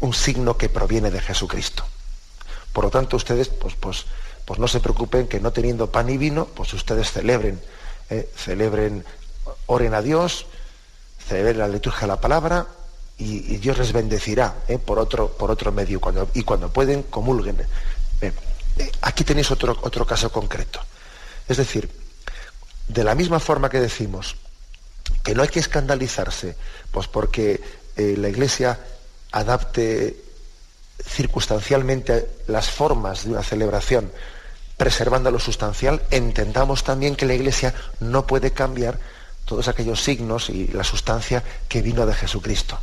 un 0.00 0.14
signo 0.14 0.56
que 0.56 0.68
proviene 0.68 1.10
de 1.10 1.20
Jesucristo. 1.20 1.84
Por 2.72 2.84
lo 2.84 2.90
tanto, 2.90 3.16
ustedes, 3.16 3.48
pues, 3.48 3.74
pues, 3.74 4.06
pues 4.44 4.60
no 4.60 4.68
se 4.68 4.80
preocupen 4.80 5.26
que 5.26 5.40
no 5.40 5.52
teniendo 5.52 5.90
pan 5.90 6.08
y 6.08 6.16
vino, 6.16 6.46
pues 6.46 6.72
ustedes 6.74 7.10
celebren, 7.10 7.60
eh, 8.10 8.30
celebren, 8.36 9.04
oren 9.66 9.94
a 9.94 10.02
Dios, 10.02 10.46
celebren 11.26 11.58
la 11.58 11.68
liturgia 11.68 12.02
de 12.02 12.06
la 12.06 12.20
palabra 12.20 12.66
y, 13.18 13.56
Dios 13.56 13.78
les 13.78 13.92
bendecirá 13.92 14.54
eh, 14.68 14.78
por, 14.78 14.98
otro, 14.98 15.32
por 15.32 15.50
otro 15.50 15.72
medio 15.72 16.00
cuando, 16.00 16.28
y 16.34 16.42
cuando 16.42 16.72
pueden 16.72 17.02
comulguen. 17.04 17.58
Eh, 18.20 18.32
aquí 19.02 19.24
tenéis 19.24 19.50
otro, 19.50 19.76
otro 19.82 20.06
caso 20.06 20.30
concreto. 20.30 20.80
Es 21.48 21.56
decir, 21.56 21.90
de 22.86 23.04
la 23.04 23.14
misma 23.14 23.40
forma 23.40 23.68
que 23.68 23.80
decimos 23.80 24.36
que 25.22 25.34
no 25.34 25.42
hay 25.42 25.48
que 25.48 25.60
escandalizarse, 25.60 26.56
pues 26.90 27.08
porque 27.08 27.60
la 27.96 28.28
Iglesia 28.28 28.78
adapte 29.32 30.16
circunstancialmente 31.04 32.28
las 32.46 32.70
formas 32.70 33.24
de 33.24 33.30
una 33.30 33.42
celebración 33.42 34.10
preservando 34.78 35.30
lo 35.30 35.40
sustancial, 35.40 36.02
entendamos 36.10 36.84
también 36.84 37.16
que 37.16 37.26
la 37.26 37.34
Iglesia 37.34 37.74
no 37.98 38.26
puede 38.26 38.52
cambiar 38.52 38.98
todos 39.44 39.66
aquellos 39.66 40.02
signos 40.02 40.50
y 40.50 40.68
la 40.68 40.84
sustancia 40.84 41.42
que 41.68 41.82
vino 41.82 42.06
de 42.06 42.14
Jesucristo. 42.14 42.78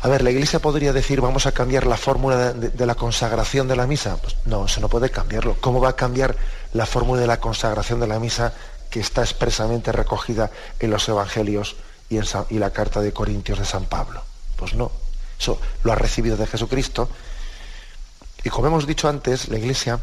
A 0.00 0.08
ver, 0.08 0.22
la 0.22 0.30
Iglesia 0.30 0.60
podría 0.60 0.92
decir, 0.92 1.20
vamos 1.20 1.46
a 1.46 1.52
cambiar 1.52 1.86
la 1.86 1.96
fórmula 1.96 2.52
de, 2.52 2.86
la 2.86 2.94
consagración 2.94 3.66
de 3.66 3.74
la 3.74 3.88
misa. 3.88 4.16
Pues 4.18 4.36
no, 4.44 4.66
eso 4.66 4.80
no 4.80 4.88
puede 4.88 5.10
cambiarlo. 5.10 5.56
¿Cómo 5.60 5.80
va 5.80 5.88
a 5.88 5.96
cambiar 5.96 6.36
la 6.72 6.86
fórmula 6.86 7.20
de 7.20 7.26
la 7.26 7.40
consagración 7.40 7.98
de 7.98 8.06
la 8.06 8.20
misa 8.20 8.52
que 8.98 9.02
está 9.02 9.22
expresamente 9.22 9.92
recogida 9.92 10.50
en 10.80 10.90
los 10.90 11.08
Evangelios 11.08 11.76
y 12.10 12.18
en 12.18 12.58
la 12.58 12.72
carta 12.72 13.00
de 13.00 13.12
Corintios 13.12 13.60
de 13.60 13.64
San 13.64 13.84
Pablo? 13.86 14.24
Pues 14.56 14.74
no. 14.74 14.90
Eso 15.38 15.60
lo 15.84 15.92
ha 15.92 15.94
recibido 15.94 16.36
de 16.36 16.48
Jesucristo. 16.48 17.08
Y 18.42 18.50
como 18.50 18.66
hemos 18.66 18.88
dicho 18.88 19.08
antes, 19.08 19.46
la 19.50 19.58
Iglesia 19.58 20.00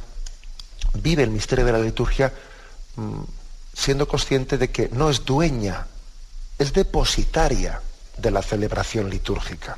vive 0.93 1.23
el 1.23 1.29
misterio 1.29 1.65
de 1.65 1.73
la 1.73 1.79
liturgia 1.79 2.31
mm, 2.95 3.19
siendo 3.73 4.07
consciente 4.07 4.57
de 4.57 4.71
que 4.71 4.87
no 4.87 5.09
es 5.09 5.25
dueña, 5.25 5.87
es 6.57 6.71
depositaria 6.71 7.81
de 8.17 8.31
la 8.31 8.41
celebración 8.41 9.09
litúrgica. 9.09 9.77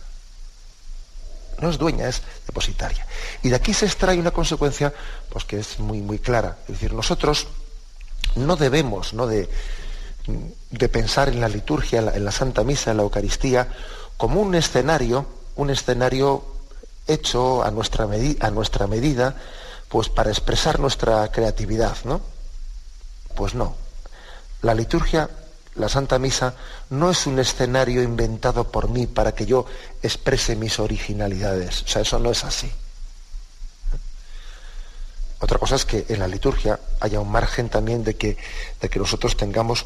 No 1.60 1.72
es 1.72 1.80
dueña, 1.80 2.08
es 2.08 2.22
depositaria. 2.46 3.08
Y 3.42 3.50
de 3.50 3.56
aquí 3.56 3.74
se 3.74 3.88
extrae 3.88 4.20
una 4.20 4.30
consecuencia 4.30 4.94
pues, 5.30 5.44
que 5.44 5.58
es 5.58 5.80
muy, 5.80 6.02
muy 6.02 6.20
clara. 6.20 6.60
Es 6.68 6.74
decir, 6.76 6.94
nosotros 6.94 7.48
no 8.38 8.56
debemos 8.56 9.14
¿no? 9.14 9.28
De, 9.28 9.50
pensar 10.92 11.30
en 11.30 11.40
la 11.40 11.48
liturgia, 11.48 12.00
en 12.00 12.26
la, 12.26 12.32
Santa 12.32 12.64
Misa, 12.64 12.92
en 12.92 12.98
la 12.98 13.04
Eucaristía, 13.04 13.68
como 14.18 14.42
un 14.42 14.56
escenario, 14.56 15.26
un 15.56 15.70
escenario 15.70 16.44
hecho 17.08 17.64
a 17.64 17.72
nuestra, 17.72 18.08
a 18.40 18.52
nuestra 18.52 18.88
medida, 18.88 19.36
pues 19.88 20.10
para 20.10 20.30
expresar 20.30 20.80
nuestra 20.80 21.32
creatividad, 21.32 21.96
¿no? 22.04 22.22
Pues 23.36 23.56
no. 23.56 23.76
La 24.62 24.74
liturgia, 24.74 25.30
la 25.76 25.88
Santa 25.88 26.20
Misa, 26.20 26.56
no 26.90 27.12
es 27.12 27.28
un 27.28 27.40
escenario 27.40 28.02
inventado 28.02 28.66
por 28.66 28.90
mí 28.90 29.08
para 29.08 29.34
que 29.34 29.46
yo 29.46 29.66
exprese 30.02 30.56
mis 30.56 30.80
originalidades. 30.80 31.84
O 31.84 31.88
sea, 31.88 32.02
eso 32.02 32.20
no 32.20 32.32
es 32.32 32.44
así. 32.44 32.70
Otra 35.40 35.60
cosa 35.60 35.76
es 35.76 35.86
que 35.86 36.06
en 36.10 36.20
la 36.20 36.28
liturgia 36.28 36.80
haya 37.00 37.20
un 37.20 37.32
margen 37.32 37.70
también 37.70 38.04
de 38.04 38.16
que, 38.16 38.38
de 38.82 38.90
que 38.90 39.00
nosotros 39.00 39.38
tengamos 39.38 39.86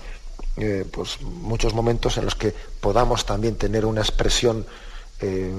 eh, 0.57 0.85
pues, 0.91 1.21
muchos 1.21 1.73
momentos 1.73 2.17
en 2.17 2.25
los 2.25 2.35
que 2.35 2.53
podamos 2.79 3.25
también 3.25 3.55
tener 3.55 3.85
una 3.85 4.01
expresión 4.01 4.65
eh, 5.19 5.51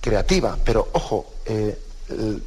creativa. 0.00 0.56
Pero 0.64 0.88
ojo, 0.92 1.32
eh, 1.46 1.78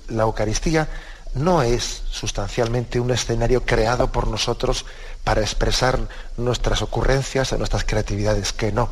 la 0.09 0.23
Eucaristía 0.23 0.87
no 1.35 1.61
es 1.61 2.03
sustancialmente 2.09 2.99
un 2.99 3.11
escenario 3.11 3.65
creado 3.65 4.11
por 4.11 4.27
nosotros 4.27 4.85
para 5.23 5.41
expresar 5.41 5.99
nuestras 6.37 6.81
ocurrencias, 6.81 7.51
nuestras 7.57 7.83
creatividades, 7.83 8.51
que 8.53 8.71
no, 8.71 8.89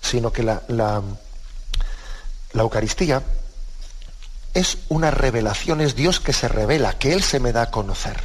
sino 0.00 0.32
que 0.32 0.42
la, 0.42 0.62
la, 0.68 1.02
Eucaristía 2.54 3.22
es 4.54 4.78
una 4.88 5.10
revelación, 5.10 5.80
es 5.80 5.94
Dios 5.96 6.20
que 6.20 6.32
se 6.32 6.48
revela, 6.48 6.98
que 6.98 7.12
Él 7.12 7.22
se 7.22 7.40
me 7.40 7.52
da 7.52 7.62
a 7.62 7.70
conocer. 7.70 8.16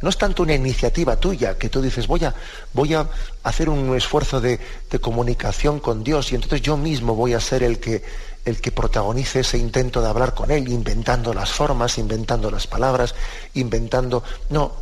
No 0.00 0.10
es 0.10 0.18
tanto 0.18 0.44
una 0.44 0.54
iniciativa 0.54 1.16
tuya 1.16 1.58
que 1.58 1.68
tú 1.68 1.82
dices, 1.82 2.06
voy 2.06 2.24
a, 2.24 2.34
voy 2.72 2.94
a 2.94 3.08
hacer 3.42 3.68
un 3.68 3.96
esfuerzo 3.96 4.40
de, 4.40 4.60
de, 4.88 4.98
comunicación 5.00 5.80
con 5.80 6.04
Dios 6.04 6.30
y 6.30 6.36
entonces 6.36 6.62
yo 6.62 6.76
mismo 6.76 7.16
voy 7.16 7.34
a 7.34 7.40
ser 7.40 7.64
el 7.64 7.80
que, 7.80 8.04
el 8.44 8.60
que 8.60 8.70
protagonice 8.70 9.40
ese 9.40 9.58
intento 9.58 10.00
de 10.00 10.08
hablar 10.08 10.34
con 10.34 10.52
Él, 10.52 10.68
inventando 10.68 11.34
las 11.34 11.50
formas, 11.50 11.98
inventando 11.98 12.50
las 12.50 12.66
palabras, 12.66 13.14
inventando... 13.54 14.22
No, 14.50 14.72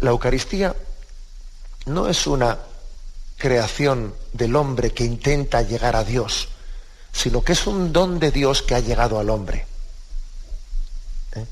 la 0.00 0.10
Eucaristía 0.10 0.74
no 1.86 2.08
es 2.08 2.26
una 2.26 2.58
creación 3.36 4.14
del 4.32 4.56
hombre 4.56 4.92
que 4.92 5.04
intenta 5.04 5.62
llegar 5.62 5.96
a 5.96 6.04
Dios, 6.04 6.48
sino 7.12 7.42
que 7.42 7.52
es 7.52 7.66
un 7.66 7.92
don 7.92 8.18
de 8.18 8.30
Dios 8.30 8.62
que 8.62 8.74
ha 8.74 8.80
llegado 8.80 9.18
al 9.18 9.30
hombre. 9.30 9.66
¿Eh? 11.34 11.44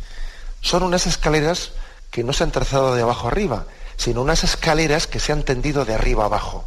Son 0.61 0.83
unas 0.83 1.07
escaleras 1.07 1.73
que 2.11 2.25
no 2.25 2.33
se 2.33 2.45
han 2.45 2.53
trazado 2.53 2.95
de 2.95 3.03
abajo 3.03 3.29
arriba, 3.29 3.67
sino 3.97 4.23
unas 4.23 4.45
escaleras 4.45 5.07
que 5.07 5.21
se 5.21 5.33
han 5.33 5.43
tendido 5.43 5.85
de 5.85 5.95
arriba 5.95 6.25
abajo. 6.25 6.67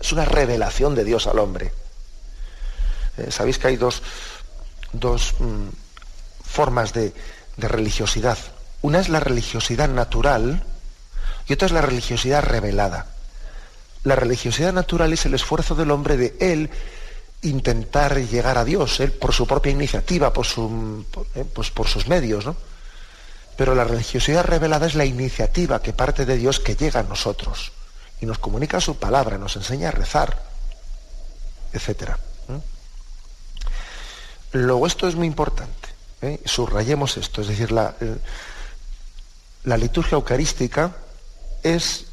Es 0.00 0.12
una 0.12 0.24
revelación 0.24 0.94
de 0.94 1.04
Dios 1.04 1.26
al 1.26 1.38
hombre. 1.38 1.72
Eh, 3.18 3.30
sabéis 3.30 3.58
que 3.58 3.68
hay 3.68 3.76
dos, 3.76 4.02
mm, 4.92 5.68
formas 6.44 6.92
de, 6.92 7.12
religiosidad. 7.58 8.38
Una 8.80 9.00
es 9.00 9.10
la 9.10 9.20
religiosidad 9.20 9.88
natural 9.90 10.64
y 11.46 11.52
otra 11.52 11.66
es 11.66 11.72
la 11.72 11.82
religiosidad 11.82 12.42
revelada. 12.42 13.06
La 14.04 14.16
religiosidad 14.16 14.72
natural 14.72 15.12
es 15.12 15.26
el 15.26 15.34
esfuerzo 15.34 15.74
del 15.74 15.90
hombre 15.90 16.16
de 16.16 16.36
él 16.40 16.70
intentar 17.42 18.16
llegar 18.18 18.58
a 18.58 18.64
Dios, 18.64 19.00
él 19.00 19.12
por 19.12 19.32
su 19.32 19.46
propia 19.46 19.72
iniciativa, 19.72 20.32
por, 20.32 20.46
eh, 21.34 21.44
pues 21.52 21.70
por 21.70 21.88
sus 21.88 22.06
medios, 22.06 22.44
¿no? 22.46 22.56
Pero 23.56 23.74
la 23.74 23.84
religiosidad 23.84 24.44
revelada 24.44 24.86
es 24.86 24.94
la 24.94 25.04
iniciativa 25.04 25.82
que 25.82 25.92
parte 25.92 26.24
de 26.24 26.36
Dios 26.36 26.60
que 26.60 26.76
llega 26.76 27.00
a 27.00 27.04
nosotros 27.04 27.72
y 28.20 28.26
nos 28.26 28.38
comunica 28.38 28.80
su 28.80 28.96
palabra, 28.96 29.38
nos 29.38 29.56
enseña 29.56 29.88
a 29.88 29.92
rezar, 29.92 30.42
etc. 31.72 32.12
Luego 34.52 34.86
esto 34.86 35.06
es 35.08 35.14
muy 35.14 35.26
importante, 35.26 35.88
¿eh? 36.22 36.40
subrayemos 36.44 37.16
esto, 37.16 37.42
es 37.42 37.48
decir, 37.48 37.70
la, 37.70 37.94
la 39.64 39.76
liturgia 39.76 40.16
eucarística 40.16 40.96
es 41.62 42.06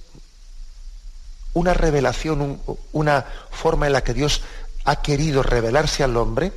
una 1.58 1.74
revelación, 1.74 2.60
una 2.92 3.26
forma 3.50 3.88
en 3.88 3.94
la 3.94 4.04
que 4.04 4.14
Dios 4.14 4.42
ha 4.86 5.02
querido 5.02 5.44
revelarse 5.44 6.04
al 6.04 6.16
hombre, 6.16 6.54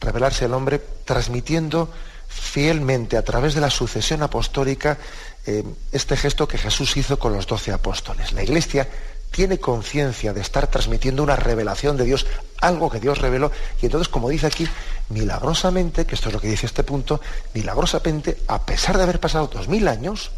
revelarse 0.00 0.44
al 0.44 0.54
hombre 0.54 0.80
transmitiendo 1.04 1.90
fielmente 2.28 3.16
a 3.16 3.22
través 3.22 3.54
de 3.54 3.60
la 3.60 3.70
sucesión 3.70 4.22
apostólica 4.22 4.98
eh, 5.46 5.62
este 5.92 6.16
gesto 6.16 6.48
que 6.48 6.58
Jesús 6.58 6.96
hizo 6.96 7.18
con 7.18 7.32
los 7.32 7.46
doce 7.46 7.70
apóstoles. 7.70 8.32
La 8.32 8.42
Iglesia 8.42 8.88
tiene 9.30 9.58
conciencia 9.58 10.32
de 10.32 10.40
estar 10.40 10.66
transmitiendo 10.66 11.22
una 11.22 11.36
revelación 11.36 11.96
de 11.96 12.04
Dios, 12.04 12.26
algo 12.60 12.90
que 12.90 13.00
Dios 13.00 13.18
reveló, 13.18 13.50
y 13.82 13.86
entonces, 13.86 14.08
como 14.08 14.28
dice 14.28 14.46
aquí, 14.46 14.68
milagrosamente, 15.10 16.06
que 16.06 16.14
esto 16.14 16.28
es 16.28 16.34
lo 16.34 16.40
que 16.40 16.48
dice 16.48 16.66
este 16.66 16.84
punto, 16.84 17.20
milagrosamente, 17.52 18.38
a 18.46 18.64
pesar 18.64 18.96
de 18.96 19.02
haber 19.02 19.20
pasado 19.20 19.48
dos 19.52 19.68
mil 19.68 19.88
años 19.88 20.30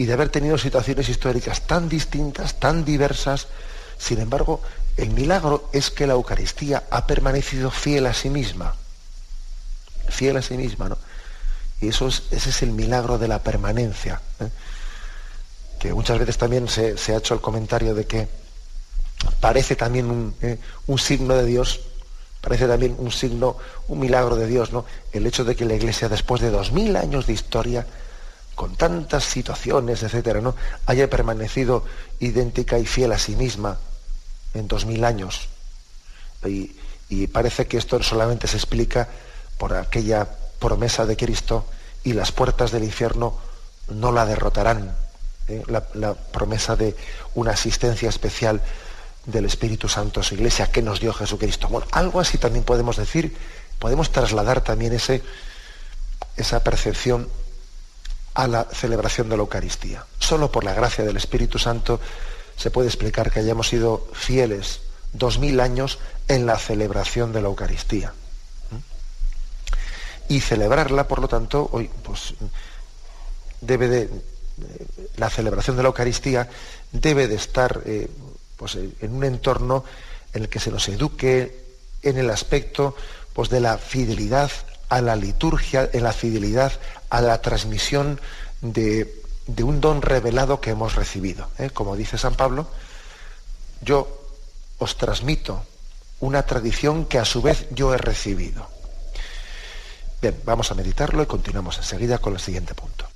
y 0.00 0.06
de 0.06 0.14
haber 0.14 0.30
tenido 0.30 0.56
situaciones 0.56 1.10
históricas 1.10 1.66
tan 1.66 1.86
distintas, 1.86 2.58
tan 2.58 2.86
diversas, 2.86 3.48
sin 3.98 4.18
embargo, 4.18 4.62
el 4.96 5.10
milagro 5.10 5.68
es 5.74 5.90
que 5.90 6.06
la 6.06 6.14
Eucaristía 6.14 6.84
ha 6.90 7.06
permanecido 7.06 7.70
fiel 7.70 8.06
a 8.06 8.14
sí 8.14 8.30
misma, 8.30 8.74
fiel 10.08 10.38
a 10.38 10.42
sí 10.42 10.56
misma, 10.56 10.88
¿no? 10.88 10.96
Y 11.82 11.88
eso 11.88 12.08
es, 12.08 12.22
ese 12.30 12.48
es 12.48 12.62
el 12.62 12.72
milagro 12.72 13.18
de 13.18 13.28
la 13.28 13.42
permanencia. 13.42 14.22
¿eh? 14.40 14.48
Que 15.78 15.92
muchas 15.92 16.18
veces 16.18 16.38
también 16.38 16.66
se, 16.66 16.94
ha 17.12 17.18
hecho 17.18 17.34
el 17.34 17.42
comentario 17.42 17.94
de 17.94 18.06
que 18.06 18.26
parece 19.38 19.76
también 19.76 20.34
¿eh? 20.40 20.58
un, 20.86 20.98
signo 20.98 21.34
de 21.34 21.44
Dios, 21.44 21.78
parece 22.40 22.66
también 22.66 22.96
un 22.96 23.12
signo, 23.12 23.58
un 23.88 24.00
milagro 24.00 24.34
de 24.36 24.46
Dios, 24.46 24.72
¿no? 24.72 24.86
El 25.12 25.26
hecho 25.26 25.44
de 25.44 25.54
que 25.54 25.66
la 25.66 25.74
Iglesia, 25.74 26.08
después 26.08 26.40
de 26.40 26.48
dos 26.48 26.72
mil 26.72 26.96
años 26.96 27.26
de 27.26 27.34
historia, 27.34 27.86
con 28.54 28.76
tantas 28.76 29.24
situaciones, 29.24 30.02
etcétera, 30.02 30.40
¿no? 30.40 30.54
haya 30.86 31.08
permanecido 31.08 31.84
idéntica 32.18 32.78
y 32.78 32.86
fiel 32.86 33.12
a 33.12 33.18
sí 33.18 33.36
misma 33.36 33.78
en 34.54 34.68
dos 34.68 34.86
mil 34.86 35.04
años. 35.04 35.48
Y, 36.44 36.76
parece 37.32 37.66
que 37.66 37.76
esto 37.76 38.02
solamente 38.02 38.46
se 38.46 38.56
explica 38.56 39.08
por 39.58 39.74
aquella 39.74 40.28
promesa 40.58 41.06
de 41.06 41.16
Cristo 41.16 41.66
y 42.04 42.12
las 42.12 42.32
puertas 42.32 42.70
del 42.70 42.84
infierno 42.84 43.36
no 43.88 44.12
la 44.12 44.24
derrotarán. 44.26 44.96
¿eh? 45.48 45.62
La, 45.66 46.14
promesa 46.14 46.76
de 46.76 46.96
una 47.34 47.52
asistencia 47.52 48.08
especial 48.08 48.62
del 49.26 49.44
Espíritu 49.44 49.88
Santo 49.88 50.20
a 50.20 50.22
su 50.22 50.34
iglesia 50.34 50.70
que 50.70 50.82
nos 50.82 51.00
dio 51.00 51.12
Jesucristo. 51.12 51.68
Bueno, 51.68 51.86
algo 51.90 52.20
así 52.20 52.38
también 52.38 52.64
podemos 52.64 52.96
decir, 52.96 53.36
podemos 53.78 54.12
trasladar 54.12 54.62
también 54.62 54.92
ese, 54.92 55.22
esa 56.36 56.62
percepción 56.62 57.28
a 58.34 58.46
la 58.46 58.64
celebración 58.64 59.28
de 59.28 59.36
la 59.36 59.42
Eucaristía. 59.42 60.04
Solo 60.18 60.50
por 60.50 60.64
la 60.64 60.74
gracia 60.74 61.04
del 61.04 61.16
Espíritu 61.16 61.58
Santo 61.58 62.00
se 62.56 62.70
puede 62.70 62.88
explicar 62.88 63.30
que 63.30 63.40
hayamos 63.40 63.68
sido 63.68 64.08
fieles 64.12 64.82
dos 65.12 65.38
mil 65.38 65.60
años 65.60 65.98
en 66.28 66.46
la 66.46 66.58
celebración 66.58 67.32
de 67.32 67.42
la 67.42 67.48
Eucaristía 67.48 68.12
y 70.28 70.40
celebrarla, 70.40 71.08
por 71.08 71.20
lo 71.20 71.26
tanto, 71.26 71.68
hoy 71.72 71.90
pues 72.04 72.34
debe 73.60 73.88
de 73.88 74.10
la 75.16 75.28
celebración 75.28 75.76
de 75.76 75.82
la 75.82 75.88
Eucaristía 75.88 76.48
debe 76.92 77.26
de 77.26 77.34
estar 77.34 77.82
eh, 77.84 78.08
pues, 78.56 78.76
en 78.76 79.12
un 79.12 79.24
entorno 79.24 79.84
en 80.32 80.42
el 80.42 80.48
que 80.48 80.60
se 80.60 80.70
nos 80.70 80.88
eduque 80.88 81.64
en 82.02 82.16
el 82.16 82.30
aspecto 82.30 82.94
pues, 83.32 83.48
de 83.48 83.60
la 83.60 83.76
fidelidad 83.78 84.50
a 84.88 85.00
la 85.00 85.16
liturgia, 85.16 85.88
en 85.92 86.04
la 86.04 86.12
fidelidad 86.12 86.72
a 87.10 87.20
la 87.20 87.40
transmisión 87.42 88.20
de, 88.62 89.22
un 89.62 89.80
don 89.80 90.00
revelado 90.00 90.60
que 90.60 90.70
hemos 90.70 90.94
recibido. 90.94 91.48
¿eh? 91.58 91.70
Como 91.70 91.96
dice 91.96 92.16
San 92.16 92.34
Pablo, 92.34 92.68
yo 93.82 94.08
os 94.78 94.96
transmito 94.96 95.64
una 96.20 96.44
tradición 96.44 97.04
que 97.04 97.18
a 97.18 97.24
su 97.24 97.42
vez 97.42 97.66
yo 97.72 97.92
he 97.92 97.98
recibido. 97.98 98.68
Bien, 100.22 100.38
vamos 100.44 100.70
a 100.70 100.74
meditarlo 100.74 101.22
y 101.22 101.26
continuamos 101.26 101.78
enseguida 101.78 102.18
con 102.18 102.34
el 102.34 102.40
siguiente 102.40 102.74
punto. 102.74 103.09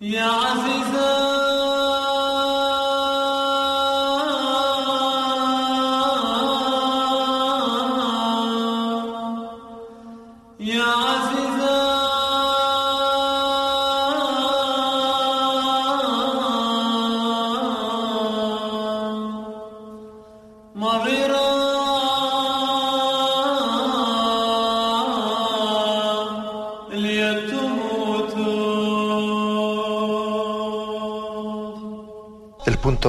Punto 0.00 0.89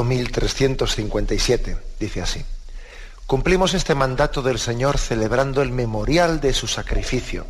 1357 0.04 1.78
dice 2.00 2.22
así. 2.22 2.46
Cumplimos 3.28 3.74
este 3.74 3.96
mandato 3.96 4.42
del 4.42 4.60
Señor 4.60 4.98
celebrando 4.98 5.62
el 5.62 5.72
memorial 5.72 6.42
de 6.42 6.54
su 6.54 6.68
sacrificio. 6.68 7.46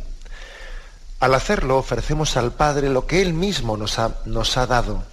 Al 1.18 1.34
hacerlo 1.34 1.78
ofrecemos 1.78 2.36
al 2.36 2.52
Padre 2.52 2.88
lo 2.88 3.06
que 3.06 3.22
Él 3.22 3.32
mismo 3.32 3.76
nos 3.76 3.98
ha, 3.98 4.16
nos 4.24 4.56
ha 4.56 4.66
dado, 4.66 5.04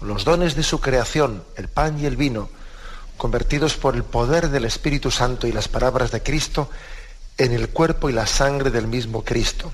los 0.00 0.24
dones 0.24 0.56
de 0.56 0.62
su 0.62 0.80
creación, 0.80 1.44
el 1.56 1.68
pan 1.68 2.00
y 2.00 2.06
el 2.06 2.16
vino, 2.16 2.48
convertidos 3.16 3.74
por 3.74 3.94
el 3.94 4.04
poder 4.04 4.48
del 4.48 4.64
Espíritu 4.64 5.10
Santo 5.10 5.46
y 5.46 5.52
las 5.52 5.68
palabras 5.68 6.10
de 6.10 6.22
Cristo 6.22 6.68
en 7.38 7.52
el 7.52 7.68
cuerpo 7.68 8.10
y 8.10 8.12
la 8.12 8.26
sangre 8.26 8.70
del 8.70 8.86
mismo 8.86 9.22
Cristo. 9.22 9.70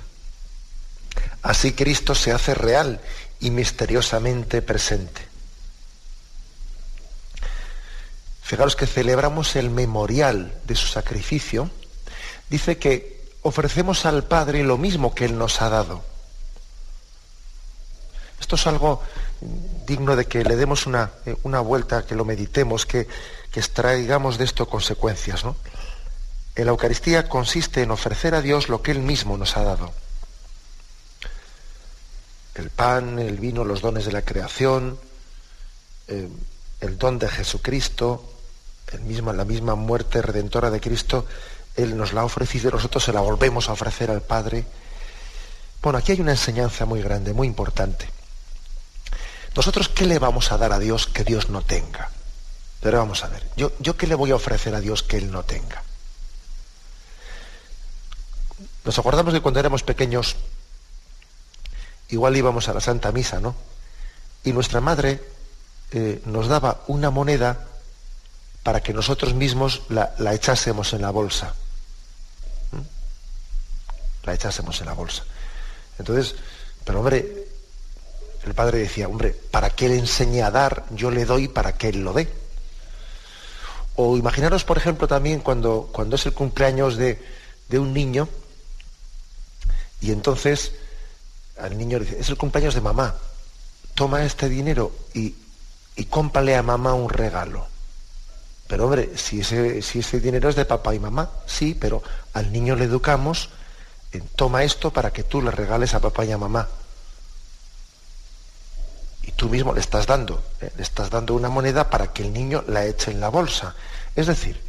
Así 1.42 1.72
Cristo 1.72 2.14
se 2.14 2.32
hace 2.32 2.54
real 2.54 3.00
y 3.40 3.50
misteriosamente 3.50 4.60
presente. 4.60 5.27
Fijaros 8.48 8.76
que 8.76 8.86
celebramos 8.86 9.56
el 9.56 9.68
memorial 9.68 10.58
de 10.64 10.74
su 10.74 10.86
sacrificio. 10.86 11.70
Dice 12.48 12.78
que 12.78 13.28
ofrecemos 13.42 14.06
al 14.06 14.24
Padre 14.24 14.64
lo 14.64 14.78
mismo 14.78 15.14
que 15.14 15.26
Él 15.26 15.36
nos 15.36 15.60
ha 15.60 15.68
dado. 15.68 16.02
Esto 18.40 18.56
es 18.56 18.66
algo 18.66 19.02
digno 19.86 20.16
de 20.16 20.24
que 20.24 20.44
le 20.44 20.56
demos 20.56 20.86
una, 20.86 21.10
eh, 21.26 21.36
una 21.42 21.60
vuelta, 21.60 22.06
que 22.06 22.14
lo 22.14 22.24
meditemos, 22.24 22.86
que, 22.86 23.06
que 23.52 23.60
extraigamos 23.60 24.38
de 24.38 24.46
esto 24.46 24.66
consecuencias. 24.66 25.44
¿no? 25.44 25.54
La 26.54 26.70
Eucaristía 26.70 27.28
consiste 27.28 27.82
en 27.82 27.90
ofrecer 27.90 28.34
a 28.34 28.40
Dios 28.40 28.70
lo 28.70 28.80
que 28.80 28.92
Él 28.92 29.00
mismo 29.00 29.36
nos 29.36 29.58
ha 29.58 29.64
dado. 29.64 29.92
El 32.54 32.70
pan, 32.70 33.18
el 33.18 33.36
vino, 33.36 33.62
los 33.66 33.82
dones 33.82 34.06
de 34.06 34.12
la 34.12 34.22
creación, 34.22 34.98
eh, 36.06 36.30
el 36.80 36.96
don 36.96 37.18
de 37.18 37.28
Jesucristo, 37.28 38.36
el 38.92 39.00
mismo, 39.00 39.32
la 39.32 39.44
misma 39.44 39.74
muerte 39.74 40.22
redentora 40.22 40.70
de 40.70 40.80
Cristo, 40.80 41.26
Él 41.76 41.96
nos 41.96 42.12
la 42.12 42.22
ha 42.22 42.24
ofrecido 42.24 42.70
y 42.70 42.72
nosotros 42.72 43.04
se 43.04 43.12
la 43.12 43.20
volvemos 43.20 43.68
a 43.68 43.72
ofrecer 43.72 44.10
al 44.10 44.22
Padre. 44.22 44.64
Bueno, 45.82 45.98
aquí 45.98 46.12
hay 46.12 46.20
una 46.20 46.32
enseñanza 46.32 46.84
muy 46.86 47.02
grande, 47.02 47.32
muy 47.32 47.46
importante. 47.46 48.08
Nosotros, 49.54 49.88
¿qué 49.88 50.06
le 50.06 50.18
vamos 50.18 50.52
a 50.52 50.58
dar 50.58 50.72
a 50.72 50.78
Dios 50.78 51.06
que 51.06 51.24
Dios 51.24 51.50
no 51.50 51.62
tenga? 51.62 52.10
Pero 52.80 52.98
vamos 52.98 53.24
a 53.24 53.28
ver, 53.28 53.44
¿yo, 53.56 53.72
yo 53.80 53.96
qué 53.96 54.06
le 54.06 54.14
voy 54.14 54.30
a 54.30 54.36
ofrecer 54.36 54.74
a 54.74 54.80
Dios 54.80 55.02
que 55.02 55.16
Él 55.16 55.30
no 55.30 55.42
tenga? 55.42 55.82
Nos 58.84 58.98
acordamos 58.98 59.32
de 59.32 59.40
cuando 59.40 59.60
éramos 59.60 59.82
pequeños, 59.82 60.36
igual 62.08 62.36
íbamos 62.36 62.68
a 62.68 62.74
la 62.74 62.80
Santa 62.80 63.12
Misa, 63.12 63.40
¿no? 63.40 63.54
Y 64.44 64.52
nuestra 64.52 64.80
madre 64.80 65.20
eh, 65.90 66.22
nos 66.24 66.48
daba 66.48 66.82
una 66.86 67.10
moneda 67.10 67.67
para 68.62 68.82
que 68.82 68.92
nosotros 68.92 69.34
mismos 69.34 69.82
la, 69.88 70.12
echásemos 70.34 70.92
en 70.92 71.02
la 71.02 71.10
bolsa. 71.10 71.54
¿Mm? 72.72 74.26
La 74.26 74.34
echásemos 74.34 74.80
en 74.80 74.86
la 74.86 74.92
bolsa. 74.92 75.24
Entonces, 75.98 76.34
pero 76.84 77.00
hombre, 77.00 77.48
el 78.44 78.54
padre 78.54 78.78
decía, 78.78 79.08
hombre, 79.08 79.34
para 79.50 79.70
que 79.70 79.86
él 79.86 79.92
enseñe 79.92 80.42
a 80.42 80.50
dar, 80.50 80.84
yo 80.90 81.10
le 81.10 81.24
doy 81.24 81.48
para 81.48 81.74
que 81.74 81.88
él 81.88 82.02
lo 82.02 82.12
dé. 82.12 82.28
O 83.96 84.16
imaginaros, 84.16 84.64
por 84.64 84.78
ejemplo, 84.78 85.08
también 85.08 85.40
cuando, 85.40 85.88
cuando 85.92 86.16
es 86.16 86.26
el 86.26 86.32
cumpleaños 86.32 86.96
de, 86.96 87.22
de 87.68 87.78
un 87.78 87.92
niño, 87.92 88.28
y 90.00 90.12
entonces 90.12 90.72
al 91.58 91.76
niño 91.76 91.98
le 91.98 92.04
dice, 92.04 92.20
es 92.20 92.28
el 92.28 92.36
cumpleaños 92.36 92.74
de 92.74 92.80
mamá, 92.80 93.16
toma 93.94 94.24
este 94.24 94.48
dinero 94.48 94.92
y, 95.14 95.34
y 95.96 96.04
cómpale 96.04 96.56
a 96.56 96.62
mamá 96.62 96.94
un 96.94 97.10
regalo. 97.10 97.66
Pero 98.68 98.84
hombre, 98.84 99.10
si 99.16 99.40
ese, 99.40 99.82
si 99.82 100.00
ese 100.00 100.20
dinero 100.20 100.48
es 100.48 100.54
de 100.54 100.66
papá 100.66 100.94
y 100.94 101.00
mamá, 101.00 101.30
sí, 101.46 101.74
pero 101.74 102.02
al 102.34 102.52
niño 102.52 102.76
le 102.76 102.84
educamos, 102.84 103.48
toma 104.36 104.62
esto 104.62 104.92
para 104.92 105.10
que 105.10 105.24
tú 105.24 105.42
le 105.42 105.50
regales 105.50 105.94
a 105.94 106.00
papá 106.00 106.24
y 106.26 106.32
a 106.32 106.38
mamá. 106.38 106.68
Y 109.22 109.32
tú 109.32 109.48
mismo 109.48 109.72
le 109.72 109.80
estás 109.80 110.06
dando, 110.06 110.42
¿eh? 110.60 110.70
le 110.76 110.82
estás 110.82 111.10
dando 111.10 111.34
una 111.34 111.48
moneda 111.48 111.90
para 111.90 112.12
que 112.12 112.22
el 112.22 112.32
niño 112.32 112.62
la 112.66 112.84
eche 112.84 113.10
en 113.10 113.20
la 113.20 113.30
bolsa. 113.30 113.74
Es 114.14 114.26
decir, 114.26 114.60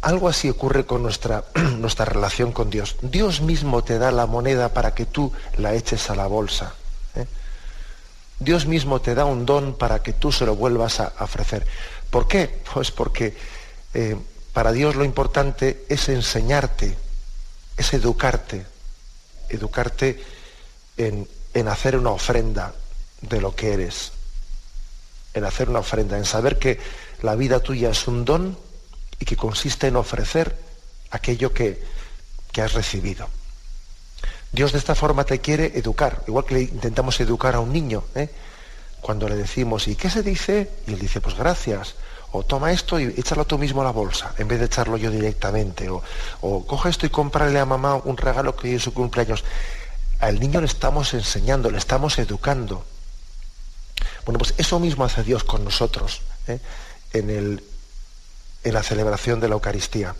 algo 0.00 0.28
así 0.28 0.48
ocurre 0.48 0.86
con 0.86 1.02
nuestra, 1.02 1.44
nuestra 1.78 2.06
relación 2.06 2.52
con 2.52 2.70
Dios. 2.70 2.96
Dios 3.02 3.42
mismo 3.42 3.84
te 3.84 3.98
da 3.98 4.10
la 4.12 4.26
moneda 4.26 4.72
para 4.72 4.94
que 4.94 5.04
tú 5.04 5.32
la 5.58 5.74
eches 5.74 6.08
a 6.08 6.14
la 6.14 6.26
bolsa. 6.26 6.74
¿eh? 7.16 7.26
Dios 8.38 8.66
mismo 8.66 9.00
te 9.00 9.14
da 9.14 9.26
un 9.26 9.44
don 9.44 9.76
para 9.76 10.02
que 10.02 10.14
tú 10.14 10.32
se 10.32 10.46
lo 10.46 10.56
vuelvas 10.56 11.00
a 11.00 11.12
ofrecer. 11.20 11.66
¿Por 12.10 12.26
qué? 12.26 12.60
Pues 12.72 12.90
porque 12.90 13.36
eh, 13.94 14.16
para 14.52 14.72
Dios 14.72 14.96
lo 14.96 15.04
importante 15.04 15.84
es 15.88 16.08
enseñarte, 16.08 16.96
es 17.76 17.92
educarte, 17.94 18.66
educarte 19.48 20.22
en, 20.96 21.28
en 21.54 21.68
hacer 21.68 21.96
una 21.96 22.10
ofrenda 22.10 22.74
de 23.20 23.40
lo 23.40 23.54
que 23.54 23.72
eres, 23.72 24.12
en 25.34 25.44
hacer 25.44 25.68
una 25.68 25.80
ofrenda, 25.80 26.18
en 26.18 26.24
saber 26.24 26.58
que 26.58 26.78
la 27.22 27.36
vida 27.36 27.60
tuya 27.60 27.90
es 27.90 28.08
un 28.08 28.24
don 28.24 28.58
y 29.18 29.24
que 29.24 29.36
consiste 29.36 29.86
en 29.86 29.96
ofrecer 29.96 30.56
aquello 31.10 31.52
que, 31.52 31.82
que 32.52 32.62
has 32.62 32.72
recibido. 32.72 33.28
Dios 34.52 34.72
de 34.72 34.78
esta 34.78 34.94
forma 34.94 35.24
te 35.24 35.38
quiere 35.38 35.78
educar, 35.78 36.24
igual 36.26 36.44
que 36.44 36.54
le 36.54 36.62
intentamos 36.62 37.20
educar 37.20 37.54
a 37.54 37.60
un 37.60 37.72
niño. 37.72 38.02
¿eh? 38.16 38.30
Cuando 39.00 39.28
le 39.28 39.36
decimos, 39.36 39.88
¿y 39.88 39.96
qué 39.96 40.10
se 40.10 40.22
dice? 40.22 40.70
Y 40.86 40.92
él 40.92 40.98
dice, 40.98 41.20
pues 41.20 41.36
gracias. 41.36 41.94
O 42.32 42.44
toma 42.44 42.70
esto 42.70 43.00
y 43.00 43.04
échalo 43.16 43.44
tú 43.44 43.58
mismo 43.58 43.80
a 43.80 43.84
la 43.84 43.90
bolsa, 43.90 44.34
en 44.38 44.46
vez 44.46 44.60
de 44.60 44.66
echarlo 44.66 44.96
yo 44.96 45.10
directamente. 45.10 45.88
O, 45.88 46.02
o 46.42 46.66
coge 46.66 46.90
esto 46.90 47.06
y 47.06 47.10
cómprale 47.10 47.58
a 47.58 47.64
mamá 47.64 47.96
un 47.96 48.16
regalo 48.16 48.54
que 48.54 48.68
hoy 48.68 48.74
es 48.74 48.82
su 48.82 48.94
cumpleaños. 48.94 49.44
Al 50.20 50.38
niño 50.38 50.60
le 50.60 50.66
estamos 50.66 51.12
enseñando, 51.14 51.70
le 51.70 51.78
estamos 51.78 52.18
educando. 52.18 52.84
Bueno, 54.24 54.38
pues 54.38 54.54
eso 54.58 54.78
mismo 54.78 55.04
hace 55.04 55.22
Dios 55.22 55.44
con 55.44 55.64
nosotros 55.64 56.22
¿eh? 56.46 56.60
en, 57.12 57.30
el, 57.30 57.64
en 58.64 58.74
la 58.74 58.82
celebración 58.82 59.40
de 59.40 59.48
la 59.48 59.54
Eucaristía. 59.54 60.14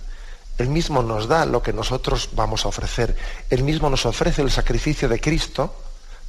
Él 0.59 0.69
mismo 0.69 1.03
nos 1.03 1.29
da 1.29 1.47
lo 1.47 1.62
que 1.62 1.73
nosotros 1.73 2.31
vamos 2.33 2.64
a 2.64 2.69
ofrecer. 2.69 3.16
Él 3.51 3.62
mismo 3.62 3.88
nos 3.88 4.05
ofrece 4.05 4.43
el 4.43 4.51
sacrificio 4.51 5.09
de 5.09 5.21
Cristo 5.21 5.75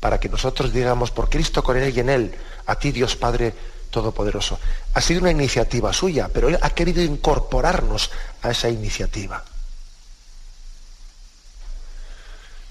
para 0.01 0.19
que 0.19 0.27
nosotros 0.27 0.73
digamos, 0.73 1.11
por 1.11 1.29
Cristo, 1.29 1.63
con 1.63 1.77
Él 1.77 1.95
y 1.95 1.99
en 2.01 2.09
Él, 2.09 2.35
a 2.65 2.75
ti 2.75 2.91
Dios 2.91 3.15
Padre 3.15 3.53
Todopoderoso. 3.89 4.59
Ha 4.93 4.99
sido 4.99 5.21
una 5.21 5.31
iniciativa 5.31 5.93
suya, 5.93 6.29
pero 6.33 6.49
Él 6.49 6.59
ha 6.61 6.71
querido 6.71 7.01
incorporarnos 7.01 8.11
a 8.41 8.51
esa 8.51 8.67
iniciativa. 8.67 9.45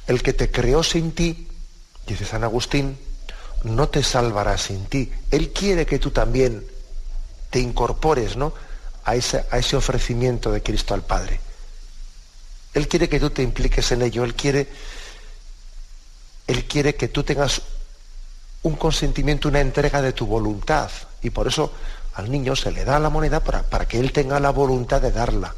El 0.07 0.23
que 0.23 0.33
te 0.33 0.51
creó 0.51 0.83
sin 0.83 1.13
ti, 1.13 1.49
dice 2.07 2.25
San 2.25 2.43
Agustín, 2.43 2.99
no 3.63 3.89
te 3.89 4.03
salvará 4.03 4.59
sin 4.59 4.87
ti. 4.87 5.13
Él 5.31 5.53
quiere 5.53 5.87
que 5.87 5.99
tú 5.99 6.11
también 6.11 6.67
te 7.51 7.61
incorpores 7.61 8.37
¿no? 8.37 8.53
a, 9.05 9.15
ese, 9.15 9.47
a 9.51 9.59
ese 9.59 9.77
ofrecimiento 9.77 10.51
de 10.51 10.63
Cristo 10.63 10.95
al 10.95 11.03
Padre. 11.03 11.41
Él 12.75 12.89
quiere 12.89 13.09
que 13.09 13.21
tú 13.21 13.31
te 13.31 13.43
impliques 13.43 13.93
en 13.93 14.03
ello. 14.03 14.25
Él 14.25 14.35
quiere, 14.35 14.69
él 16.51 16.67
quiere 16.67 16.95
que 16.95 17.09
tú 17.09 17.23
tengas 17.23 17.63
un 18.63 18.77
consentimiento, 18.77 19.49
una 19.49 19.61
entrega 19.61 20.03
de 20.03 20.13
tu 20.13 20.27
voluntad. 20.27 20.91
Y 21.23 21.31
por 21.31 21.47
eso 21.47 21.73
al 22.15 22.31
niño 22.31 22.57
se 22.57 22.73
le 22.73 22.85
da 22.85 22.99
la 22.99 23.11
moneda 23.11 23.41
para, 23.41 23.63
para 23.63 23.87
que 23.87 23.99
él 23.99 24.13
tenga 24.13 24.41
la 24.41 24.51
voluntad 24.51 25.01
de 25.01 25.13
darla. 25.13 25.55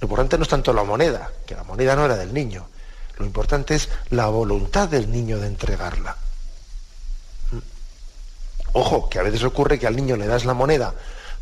Lo 0.00 0.06
importante 0.06 0.36
no 0.36 0.42
es 0.42 0.48
tanto 0.48 0.72
la 0.72 0.84
moneda, 0.84 1.30
que 1.46 1.54
la 1.54 1.64
moneda 1.64 1.96
no 1.96 2.04
era 2.04 2.16
del 2.16 2.34
niño. 2.34 2.68
Lo 3.18 3.24
importante 3.24 3.74
es 3.74 3.88
la 4.10 4.26
voluntad 4.26 4.88
del 4.88 5.10
niño 5.10 5.38
de 5.38 5.46
entregarla. 5.46 6.16
Ojo, 8.72 9.08
que 9.08 9.20
a 9.20 9.22
veces 9.22 9.44
ocurre 9.44 9.78
que 9.78 9.86
al 9.86 9.94
niño 9.94 10.16
le 10.16 10.26
das 10.26 10.44
la 10.44 10.54
moneda 10.54 10.94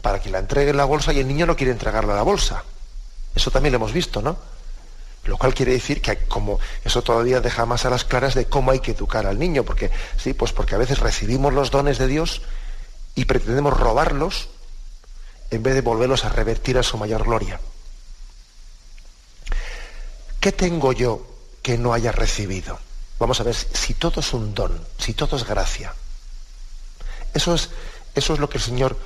para 0.03 0.21
que 0.21 0.31
la 0.31 0.39
entregue 0.39 0.71
en 0.71 0.77
la 0.77 0.85
bolsa 0.85 1.13
y 1.13 1.21
el 1.21 1.29
niño 1.29 1.47
no 1.47 1.57
quiere 1.57 1.73
entregarla 1.73 2.13
a 2.13 2.17
la 2.17 2.23
bolsa. 2.23 2.63
Eso 3.35 3.51
también 3.51 3.73
lo 3.73 3.77
hemos 3.77 3.93
visto, 3.93 4.21
¿no? 4.21 4.37
Lo 5.25 5.37
cual 5.37 5.55
quiere 5.55 5.73
decir 5.73 6.03
que 6.03 6.17
como 6.27 6.59
eso 6.85 7.03
todavía 7.03 7.41
deja 7.41 7.65
más 7.65 7.85
a 7.85 7.91
las 7.91 8.05
claras 8.05 8.35
de 8.35 8.47
cómo 8.47 8.73
hay 8.73 8.81
que 8.81 8.91
educar 8.91 9.27
al 9.27 9.39
niño, 9.39 9.63
porque 9.65 9.91
sí, 10.17 10.35
pues 10.35 10.53
porque 10.53 10.75
a 10.75 10.79
veces 10.79 10.99
recibimos 10.99 11.53
los 11.55 11.71
dones 11.71 11.99
de 11.99 12.09
Dios 12.09 12.43
y 13.15 13.25
pretendemos 13.25 13.79
robarlos 13.79 14.49
en 15.51 15.63
vez 15.63 15.75
de 15.75 15.81
volverlos 15.81 16.25
a 16.25 16.31
revertir 16.31 16.77
a 16.79 16.83
su 16.83 16.97
mayor 16.99 17.25
gloria. 17.25 17.61
¿Qué 20.41 20.51
tengo 20.51 20.93
yo 20.93 21.25
que 21.63 21.79
no 21.79 21.93
haya 21.93 22.11
recibido? 22.11 22.81
Vamos 23.21 23.39
a 23.39 23.45
ver, 23.45 23.55
si 23.55 23.95
todo 23.95 24.21
es 24.21 24.33
un 24.33 24.55
don, 24.55 24.85
si 24.99 25.15
todo 25.15 25.37
es 25.37 25.47
gracia. 25.47 25.95
Eso 27.33 27.55
es, 27.55 27.71
eso 28.17 28.35
es 28.35 28.41
lo 28.41 28.49
que 28.49 28.59
el 28.59 28.65
Señor 28.65 28.99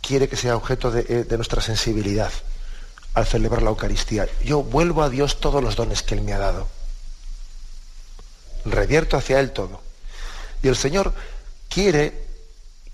quiere 0.00 0.28
que 0.28 0.36
sea 0.36 0.56
objeto 0.56 0.90
de, 0.90 1.06
eh, 1.08 1.24
de 1.24 1.36
nuestra 1.36 1.62
sensibilidad 1.62 2.32
al 3.14 3.26
celebrar 3.26 3.62
la 3.62 3.70
Eucaristía. 3.70 4.28
Yo 4.44 4.62
vuelvo 4.62 5.02
a 5.02 5.10
Dios 5.10 5.40
todos 5.40 5.62
los 5.62 5.76
dones 5.76 6.02
que 6.02 6.14
Él 6.14 6.22
me 6.22 6.32
ha 6.32 6.38
dado. 6.38 6.68
Revierto 8.64 9.16
hacia 9.16 9.40
Él 9.40 9.50
todo. 9.52 9.80
Y 10.62 10.68
el 10.68 10.76
Señor 10.76 11.12
quiere, 11.68 12.26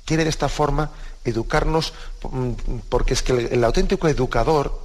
quiere 0.04 0.24
de 0.24 0.30
esta 0.30 0.48
forma 0.48 0.90
educarnos, 1.24 1.92
mm, 2.22 2.52
porque 2.88 3.14
es 3.14 3.22
que 3.22 3.32
el, 3.32 3.64
auténtico 3.64 4.08
educador 4.08 4.80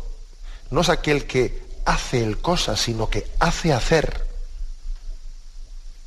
no 0.70 0.82
es 0.82 0.90
aquel 0.90 1.26
que 1.26 1.64
hace 1.86 2.24
el 2.24 2.40
cosa, 2.40 2.76
sino 2.76 3.10
que 3.10 3.28
hace 3.40 3.74
hacer. 3.74 4.28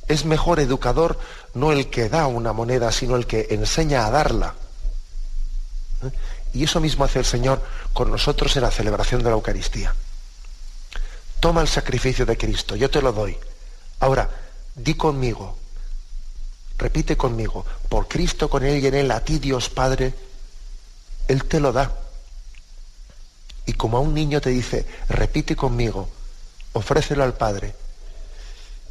Es 0.07 0.25
mejor 0.25 0.59
educador 0.59 1.19
no 1.53 1.71
el 1.71 1.89
que 1.89 2.07
da 2.09 2.27
una 2.27 2.53
moneda, 2.53 2.91
sino 2.91 3.15
el 3.15 3.27
que 3.27 3.47
enseña 3.49 4.05
a 4.05 4.11
darla. 4.11 4.55
¿Eh? 6.03 6.11
Y 6.57 6.63
eso 6.63 6.79
mismo 6.79 7.05
hace 7.05 7.19
el 7.19 7.25
Señor 7.25 7.61
con 7.93 8.09
nosotros 8.09 8.55
en 8.55 8.63
la 8.63 8.71
celebración 8.71 9.21
de 9.21 9.29
la 9.29 9.35
Eucaristía. 9.35 9.93
Toma 11.39 11.61
el 11.61 11.67
sacrificio 11.67 12.25
de 12.25 12.35
Cristo, 12.35 12.75
yo 12.75 12.89
te 12.89 12.99
lo 12.99 13.13
doy. 13.13 13.37
Ahora, 13.99 14.27
di 14.73 14.95
conmigo, 14.95 15.55
repite 16.79 17.15
conmigo, 17.15 17.63
por 17.87 18.07
Cristo, 18.07 18.49
con 18.49 18.63
Él 18.65 18.83
y 18.83 18.87
en 18.87 18.95
Él, 18.95 19.11
a 19.11 19.23
ti 19.23 19.37
Dios 19.37 19.69
Padre, 19.69 20.15
Él 21.27 21.43
te 21.43 21.59
lo 21.59 21.71
da. 21.71 21.95
Y 23.67 23.73
como 23.73 23.97
a 23.97 23.99
un 23.99 24.15
niño 24.15 24.41
te 24.41 24.49
dice, 24.49 24.87
repite 25.09 25.55
conmigo, 25.55 26.09
ofrécelo 26.73 27.23
al 27.23 27.35
Padre. 27.35 27.75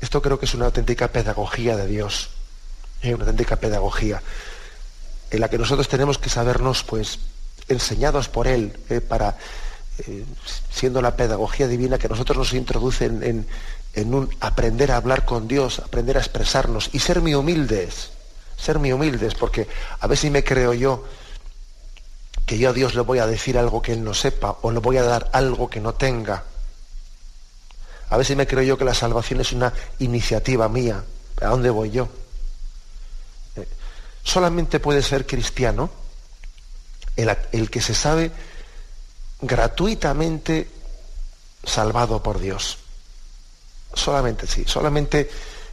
Esto 0.01 0.23
creo 0.23 0.39
que 0.39 0.47
es 0.47 0.55
una 0.55 0.67
auténtica 0.67 1.09
pedagogía 1.09 1.77
de 1.77 1.89
Dios, 1.89 2.29
¿eh? 3.03 3.13
una 3.13 3.25
auténtica 3.25 3.57
pedagogía, 3.57 4.23
en 5.33 5.41
la 5.41 5.49
que 5.49 5.59
nosotros 5.59 5.89
tenemos 5.89 6.19
que 6.19 6.29
sabernos, 6.31 6.85
pues, 6.85 7.19
enseñados 7.69 8.29
por 8.29 8.47
Él, 8.47 8.79
¿eh? 8.89 9.01
para, 9.01 9.37
eh, 9.99 10.25
siendo 10.71 11.03
la 11.03 11.17
pedagogía 11.17 11.67
divina 11.69 11.99
que 11.99 12.09
nosotros 12.09 12.39
nos 12.39 12.53
introduce 12.53 13.07
en, 13.07 13.47
en 13.95 14.15
un 14.15 14.29
aprender 14.41 14.93
a 14.93 14.97
hablar 14.97 15.25
con 15.25 15.49
Dios, 15.49 15.81
aprender 15.81 16.17
a 16.17 16.21
expresarnos 16.21 16.91
y 16.93 16.99
ser 16.99 17.21
muy 17.21 17.35
humildes, 17.35 18.11
ser 18.57 18.79
muy 18.79 18.93
humildes, 18.93 19.35
porque 19.35 19.67
a 19.99 20.07
ver 20.07 20.19
si 20.19 20.31
me 20.31 20.45
creo 20.45 20.75
yo 20.75 21.05
que 22.45 22.59
yo 22.59 22.71
a 22.71 22.73
Dios 22.73 22.95
le 22.95 23.01
voy 23.01 23.19
a 23.19 23.27
decir 23.27 23.59
algo 23.59 23.83
que 23.83 23.93
Él 23.93 24.05
no 24.05 24.15
sepa 24.15 24.59
o 24.63 24.71
le 24.71 24.79
voy 24.79 24.99
a 24.99 25.03
dar 25.03 25.29
algo 25.33 25.69
que 25.69 25.81
no 25.81 25.95
tenga. 25.95 26.45
A 28.09 28.17
ver 28.17 28.25
si 28.25 28.37
me 28.37 28.47
creo 28.47 28.63
yo 28.63 28.79
que 28.79 28.85
la 28.85 28.95
salvación 28.95 29.41
es 29.41 29.53
una 29.53 29.73
iniciativa 29.99 30.69
mía. 30.69 31.03
¿A 31.41 31.49
dónde 31.49 31.71
voy 31.71 31.91
yo? 31.91 32.09
Eh, 33.57 33.67
solamente 34.23 34.79
puede 34.79 35.03
ser 35.03 35.27
cristiano 35.27 35.91
el, 37.17 37.71
que 37.71 37.81
se 37.81 37.95
sabe 37.95 38.31
gratuitamente 39.41 40.69
salvado 41.65 42.23
por 42.23 42.39
Dios. 42.39 42.79
Solamente 43.95 44.47
sí, 44.47 44.65
solamente 44.67 45.31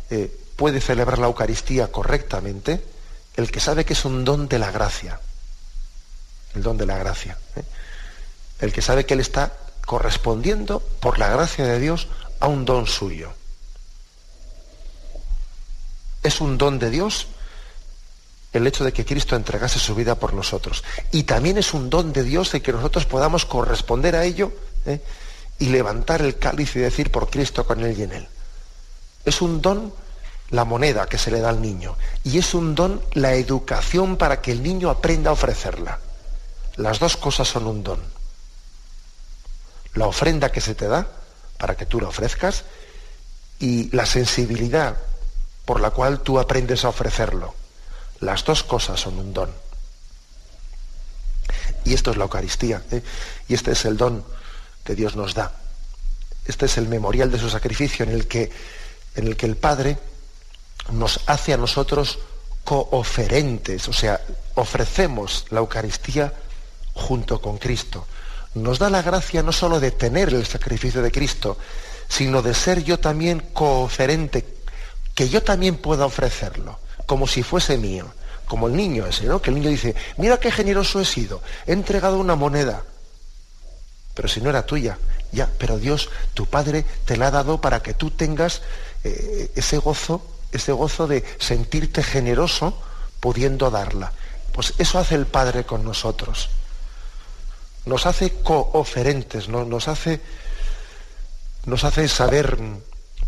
eh, 0.09 0.31
puede 0.55 0.79
celebrar 0.79 1.19
la 1.19 1.27
Eucaristía 1.27 1.91
correctamente 1.91 2.83
el 3.35 3.51
que 3.51 3.59
sabe 3.59 3.85
que 3.85 3.93
es 3.93 4.05
un 4.05 4.23
don 4.23 4.47
de 4.47 4.59
la 4.59 4.71
gracia. 4.71 5.19
El 6.53 6.61
don 6.61 6.77
de 6.77 6.85
la 6.85 6.97
gracia. 6.97 7.37
¿eh? 7.55 7.63
El 8.59 8.71
que 8.71 8.81
sabe 8.81 9.05
que 9.05 9.15
él 9.15 9.19
está 9.19 9.53
correspondiendo 9.85 10.79
por 10.79 11.19
la 11.19 11.29
gracia 11.29 11.65
de 11.65 11.79
Dios 11.79 12.07
a 12.39 12.47
un 12.47 12.65
don 12.65 12.87
suyo. 12.87 13.33
Es 16.21 16.41
un 16.41 16.57
don 16.57 16.79
de 16.79 16.89
Dios 16.89 17.27
el 18.53 18.67
hecho 18.67 18.83
de 18.83 18.93
que 18.93 19.05
Cristo 19.05 19.35
entregase 19.35 19.79
su 19.79 19.95
vida 19.95 20.15
por 20.15 20.33
nosotros. 20.33 20.83
Y 21.11 21.23
también 21.23 21.57
es 21.57 21.73
un 21.73 21.89
don 21.89 22.13
de 22.13 22.23
Dios 22.23 22.51
de 22.51 22.61
que 22.61 22.71
nosotros 22.71 23.05
podamos 23.05 23.45
corresponder 23.45 24.15
a 24.15 24.23
ello 24.23 24.53
¿eh? 24.85 25.01
y 25.59 25.67
levantar 25.67 26.21
el 26.21 26.37
cáliz 26.37 26.75
y 26.75 26.79
decir 26.79 27.11
por 27.11 27.29
Cristo 27.29 27.65
con 27.65 27.81
él 27.83 27.97
y 27.97 28.03
en 28.03 28.13
él. 28.13 28.27
Es 29.25 29.41
un 29.41 29.61
don 29.61 29.93
la 30.51 30.65
moneda 30.65 31.07
que 31.07 31.17
se 31.17 31.31
le 31.31 31.39
da 31.39 31.49
al 31.49 31.61
niño 31.61 31.97
y 32.23 32.37
es 32.37 32.53
un 32.53 32.75
don 32.75 33.01
la 33.13 33.33
educación 33.33 34.17
para 34.17 34.39
que 34.39 34.51
el 34.51 34.61
niño 34.61 34.91
aprenda 34.91 35.31
a 35.31 35.33
ofrecerla. 35.33 35.99
Las 36.75 36.99
dos 36.99 37.17
cosas 37.17 37.47
son 37.47 37.65
un 37.65 37.83
don. 37.83 37.99
La 39.95 40.05
ofrenda 40.05 40.51
que 40.51 40.61
se 40.61 40.75
te 40.75 40.87
da 40.87 41.07
para 41.57 41.75
que 41.75 41.85
tú 41.85 41.99
la 41.99 42.09
ofrezcas 42.09 42.65
y 43.59 43.95
la 43.95 44.05
sensibilidad 44.05 44.97
por 45.65 45.79
la 45.79 45.91
cual 45.91 46.19
tú 46.19 46.39
aprendes 46.39 46.85
a 46.85 46.89
ofrecerlo. 46.89 47.55
Las 48.19 48.43
dos 48.45 48.63
cosas 48.63 48.99
son 48.99 49.19
un 49.19 49.33
don. 49.33 49.51
Y 51.85 51.93
esto 51.93 52.11
es 52.11 52.17
la 52.17 52.23
Eucaristía. 52.23 52.81
¿eh? 52.91 53.03
Y 53.47 53.53
este 53.53 53.71
es 53.71 53.85
el 53.85 53.97
don 53.97 54.23
que 54.83 54.95
Dios 54.95 55.15
nos 55.15 55.33
da. 55.33 55.53
Este 56.45 56.65
es 56.65 56.77
el 56.77 56.87
memorial 56.87 57.31
de 57.31 57.39
su 57.39 57.49
sacrificio 57.49 58.03
en 58.03 58.11
el 58.11 58.27
que, 58.27 58.51
en 59.15 59.27
el, 59.27 59.37
que 59.37 59.45
el 59.45 59.55
Padre 59.55 59.97
nos 60.91 61.21
hace 61.27 61.53
a 61.53 61.57
nosotros 61.57 62.19
cooferentes, 62.63 63.87
o 63.87 63.93
sea, 63.93 64.21
ofrecemos 64.55 65.45
la 65.49 65.59
Eucaristía 65.59 66.33
junto 66.93 67.41
con 67.41 67.57
Cristo. 67.57 68.05
Nos 68.55 68.79
da 68.79 68.89
la 68.89 69.01
gracia 69.01 69.41
no 69.41 69.51
solo 69.51 69.79
de 69.79 69.91
tener 69.91 70.29
el 70.29 70.45
sacrificio 70.45 71.01
de 71.01 71.11
Cristo, 71.11 71.57
sino 72.07 72.41
de 72.41 72.53
ser 72.53 72.83
yo 72.83 72.99
también 72.99 73.39
cooferente, 73.53 74.45
que 75.15 75.29
yo 75.29 75.43
también 75.43 75.77
pueda 75.77 76.05
ofrecerlo, 76.05 76.79
como 77.05 77.27
si 77.27 77.43
fuese 77.43 77.77
mío, 77.77 78.05
como 78.45 78.67
el 78.67 78.75
niño 78.75 79.05
ese, 79.05 79.25
¿no? 79.25 79.41
Que 79.41 79.49
el 79.49 79.55
niño 79.55 79.69
dice, 79.69 79.95
mira 80.17 80.39
qué 80.39 80.51
generoso 80.51 80.99
he 80.99 81.05
sido, 81.05 81.41
he 81.65 81.73
entregado 81.73 82.17
una 82.17 82.35
moneda, 82.35 82.83
pero 84.13 84.27
si 84.27 84.41
no 84.41 84.49
era 84.49 84.65
tuya, 84.65 84.97
ya, 85.31 85.49
pero 85.57 85.79
Dios, 85.79 86.09
tu 86.33 86.45
Padre, 86.45 86.85
te 87.05 87.17
la 87.17 87.27
ha 87.27 87.31
dado 87.31 87.59
para 87.59 87.81
que 87.81 87.93
tú 87.93 88.11
tengas 88.11 88.61
eh, 89.03 89.51
ese 89.55 89.77
gozo, 89.79 90.23
ese 90.51 90.71
gozo 90.71 91.07
de 91.07 91.23
sentirte 91.39 92.03
generoso 92.03 92.79
pudiendo 93.19 93.71
darla. 93.71 94.13
Pues 94.51 94.75
eso 94.77 94.99
hace 94.99 95.15
el 95.15 95.25
Padre 95.25 95.65
con 95.65 95.83
nosotros. 95.83 96.49
Nos 97.85 98.05
hace 98.05 98.31
cooferentes, 98.43 99.49
¿no? 99.49 99.65
nos, 99.65 99.87
hace, 99.87 100.21
nos 101.65 101.83
hace 101.83 102.07
saber, 102.07 102.57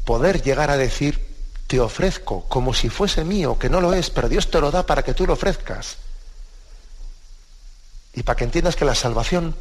poder 0.06 0.44
llegar 0.44 0.70
a 0.70 0.78
decir, 0.78 1.35
te 1.68 1.80
ofrezco 1.80 2.46
como 2.48 2.74
si 2.74 2.90
fuese 2.90 3.24
mío, 3.24 3.58
que 3.58 3.70
no 3.70 3.82
lo 3.82 3.94
es, 3.94 4.10
pero 4.10 4.30
Dios 4.30 4.50
te 4.50 4.62
lo 4.62 4.72
da 4.72 4.86
para 4.86 5.04
que 5.04 5.14
tú 5.14 5.26
lo 5.26 5.34
ofrezcas. 5.34 5.98
Y 8.14 8.24
para 8.24 8.38
que 8.38 8.44
entiendas 8.44 8.76
que 8.76 8.86
la 8.86 8.96
salvación 8.96 9.56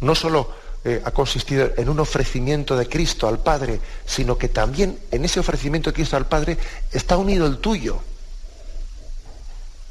no 0.00 0.14
solo 0.14 0.52
eh, 0.84 1.00
ha 1.04 1.10
consistido 1.10 1.72
en 1.76 1.88
un 1.88 2.00
ofrecimiento 2.00 2.76
de 2.76 2.88
Cristo 2.88 3.28
al 3.28 3.38
Padre, 3.38 3.80
sino 4.06 4.36
que 4.36 4.48
también 4.48 4.98
en 5.10 5.24
ese 5.24 5.40
ofrecimiento 5.40 5.90
de 5.90 5.94
Cristo 5.94 6.16
al 6.16 6.26
Padre 6.26 6.58
está 6.92 7.16
unido 7.16 7.46
el 7.46 7.58
tuyo. 7.58 8.00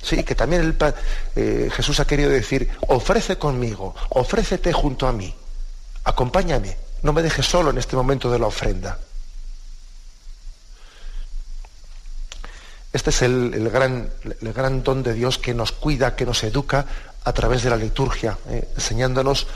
Sí, 0.01 0.23
que 0.23 0.35
también 0.35 0.61
el, 0.61 0.93
eh, 1.35 1.69
Jesús 1.73 1.99
ha 1.99 2.07
querido 2.07 2.29
decir, 2.29 2.69
ofrece 2.87 3.37
conmigo, 3.37 3.95
ofrécete 4.09 4.71
junto 4.71 5.07
a 5.07 5.11
mí, 5.11 5.35
acompáñame, 6.05 6.77
no 7.01 7.13
me 7.13 7.21
dejes 7.21 7.45
solo 7.45 7.69
en 7.69 7.77
este 7.77 7.95
momento 7.95 8.31
de 8.31 8.39
la 8.39 8.47
ofrenda. 8.47 8.97
Este 12.91 13.11
es 13.11 13.21
el, 13.21 13.69
gran, 13.69 14.83
don 14.83 15.03
de 15.03 15.13
Dios 15.13 15.37
que 15.37 15.53
nos 15.53 15.71
cuida, 15.71 16.15
que 16.15 16.25
nos 16.25 16.43
educa 16.43 16.85
a 17.23 17.33
través 17.33 17.61
de 17.61 17.69
la 17.69 17.75
liturgia, 17.75 18.37
eh, 18.49 18.67
enseñándonos 18.75 19.47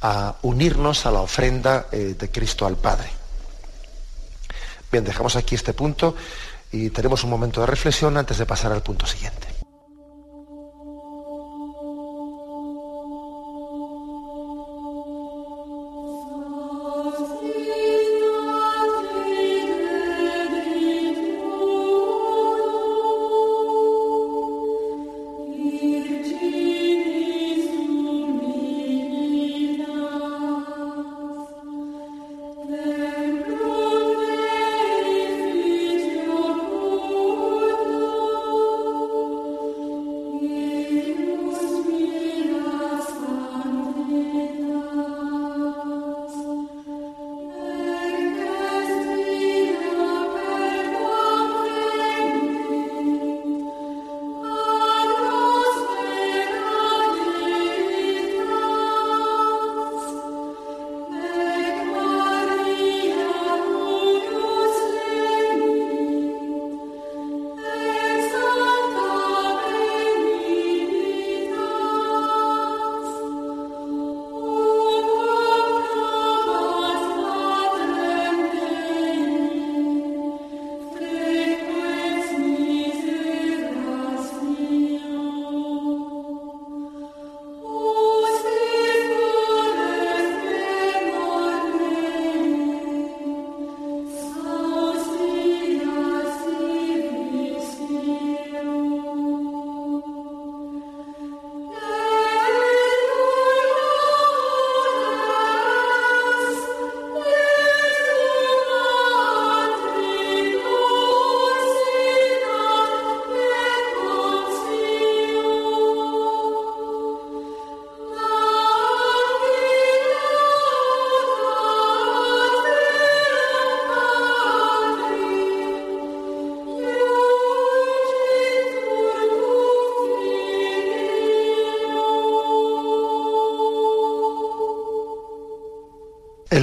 a 0.00 0.36
unirnos 0.42 1.04
a 1.04 1.10
la 1.10 1.20
ofrenda 1.20 1.86
eh, 1.90 2.14
de 2.16 2.30
Cristo 2.30 2.66
al 2.66 2.76
Padre. 2.76 3.10
Bien, 4.92 5.04
dejamos 5.04 5.34
aquí 5.34 5.56
este 5.56 5.72
punto 5.72 6.14
y 6.70 6.90
tenemos 6.90 7.24
un 7.24 7.30
momento 7.30 7.60
de 7.60 7.66
reflexión 7.66 8.16
antes 8.16 8.38
de 8.38 8.46
pasar 8.46 8.70
al 8.72 8.82
punto 8.82 9.06
siguiente. 9.06 9.47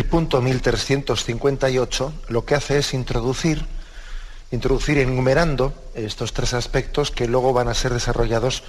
El 0.05 0.11
punto 0.11 0.39
1358 0.39 2.13
lo 2.27 2.45
que 2.45 2.53
hace 2.53 2.77
es 2.77 2.93
introducir, 2.93 3.65
introducir 4.51 4.99
enumerando 4.99 5.73
estos 5.95 6.31
tres 6.31 6.53
aspectos 6.53 7.09
que 7.09 7.27
luego 7.27 7.53
van 7.53 7.69
a 7.69 7.73
ser 7.73 7.91
desarrollados 7.91 8.61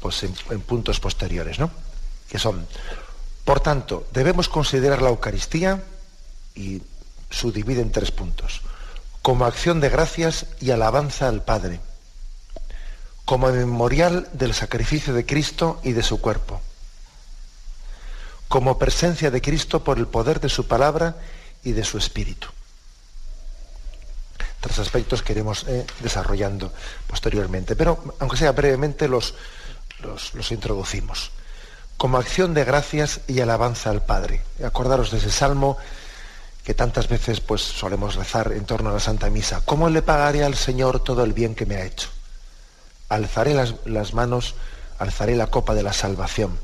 pues, 0.00 0.22
en, 0.22 0.32
puntos 0.62 0.98
posteriores, 0.98 1.58
¿no? 1.58 1.70
Que 2.30 2.38
son, 2.38 2.66
por 3.44 3.60
tanto, 3.60 4.06
debemos 4.14 4.48
considerar 4.48 5.02
la 5.02 5.10
Eucaristía 5.10 5.84
y 6.54 6.80
subdivide 7.28 7.82
en 7.82 7.92
tres 7.92 8.10
puntos. 8.10 8.62
Como 9.20 9.44
acción 9.44 9.80
de 9.80 9.90
gracias 9.90 10.46
y 10.58 10.70
alabanza 10.70 11.28
al 11.28 11.44
Padre. 11.44 11.80
Como 13.26 13.52
memorial 13.52 14.26
del 14.32 14.54
sacrificio 14.54 15.12
de 15.12 15.26
Cristo 15.26 15.82
y 15.84 15.92
de 15.92 16.02
su 16.02 16.18
cuerpo. 16.18 16.57
Como 18.48 18.78
presencia 18.78 19.30
de 19.30 19.40
Cristo 19.40 19.84
por 19.84 19.98
el 19.98 20.06
poder 20.06 20.40
de 20.40 20.48
su 20.48 20.66
palabra 20.66 21.16
y 21.62 21.72
de 21.72 21.84
su 21.84 21.98
espíritu. 21.98 22.48
Tres 24.60 24.78
aspectos 24.78 25.22
que 25.22 25.32
iremos 25.32 25.64
eh, 25.68 25.86
desarrollando 26.00 26.72
posteriormente, 27.06 27.76
pero 27.76 28.16
aunque 28.18 28.36
sea 28.36 28.52
brevemente 28.52 29.06
los, 29.06 29.34
los, 30.00 30.34
los 30.34 30.50
introducimos. 30.50 31.30
Como 31.96 32.18
acción 32.18 32.54
de 32.54 32.64
gracias 32.64 33.20
y 33.26 33.40
alabanza 33.40 33.90
al 33.90 34.04
Padre. 34.04 34.42
Acordaros 34.64 35.10
de 35.10 35.18
ese 35.18 35.30
salmo 35.30 35.78
que 36.68 36.74
tantas 36.74 37.08
veces 37.08 37.40
pues 37.40 37.62
solemos 37.62 38.14
rezar 38.14 38.52
en 38.52 38.66
torno 38.66 38.90
a 38.90 38.92
la 38.92 39.00
Santa 39.00 39.30
Misa. 39.30 39.62
¿Cómo 39.64 39.88
le 39.88 40.02
pagaré 40.02 40.44
al 40.44 40.54
Señor 40.54 41.02
todo 41.02 41.24
el 41.24 41.32
bien 41.32 41.54
que 41.54 41.64
me 41.64 41.76
ha 41.76 41.84
hecho? 41.86 42.10
Alzaré 43.08 43.54
las, 43.54 44.12
manos, 44.12 44.54
alzaré 44.98 45.34
la 45.34 45.46
copa 45.46 45.74
de 45.74 45.82
la 45.82 45.94
salvación. 45.94 46.58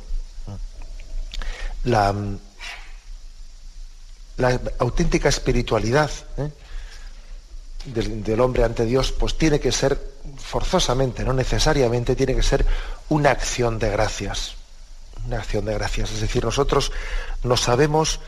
La, 1.84 2.14
auténtica 4.78 5.28
espiritualidad 5.28 6.10
¿eh? 6.38 6.50
del, 7.86 8.40
hombre 8.40 8.64
ante 8.64 8.84
Dios, 8.84 9.12
pues 9.12 9.38
tiene 9.38 9.60
que 9.60 9.70
ser 9.70 10.00
forzosamente, 10.38 11.24
no 11.24 11.32
necesariamente, 11.32 12.16
tiene 12.16 12.34
que 12.34 12.42
ser 12.42 12.66
una 13.08 13.30
acción 13.30 13.78
de 13.78 13.90
gracias. 13.90 14.54
Una 15.26 15.38
acción 15.38 15.64
de 15.64 15.74
gracias. 15.74 16.10
Es 16.10 16.20
decir, 16.20 16.44
nosotros 16.44 16.92
no 17.42 17.56
sabemos 17.56 18.20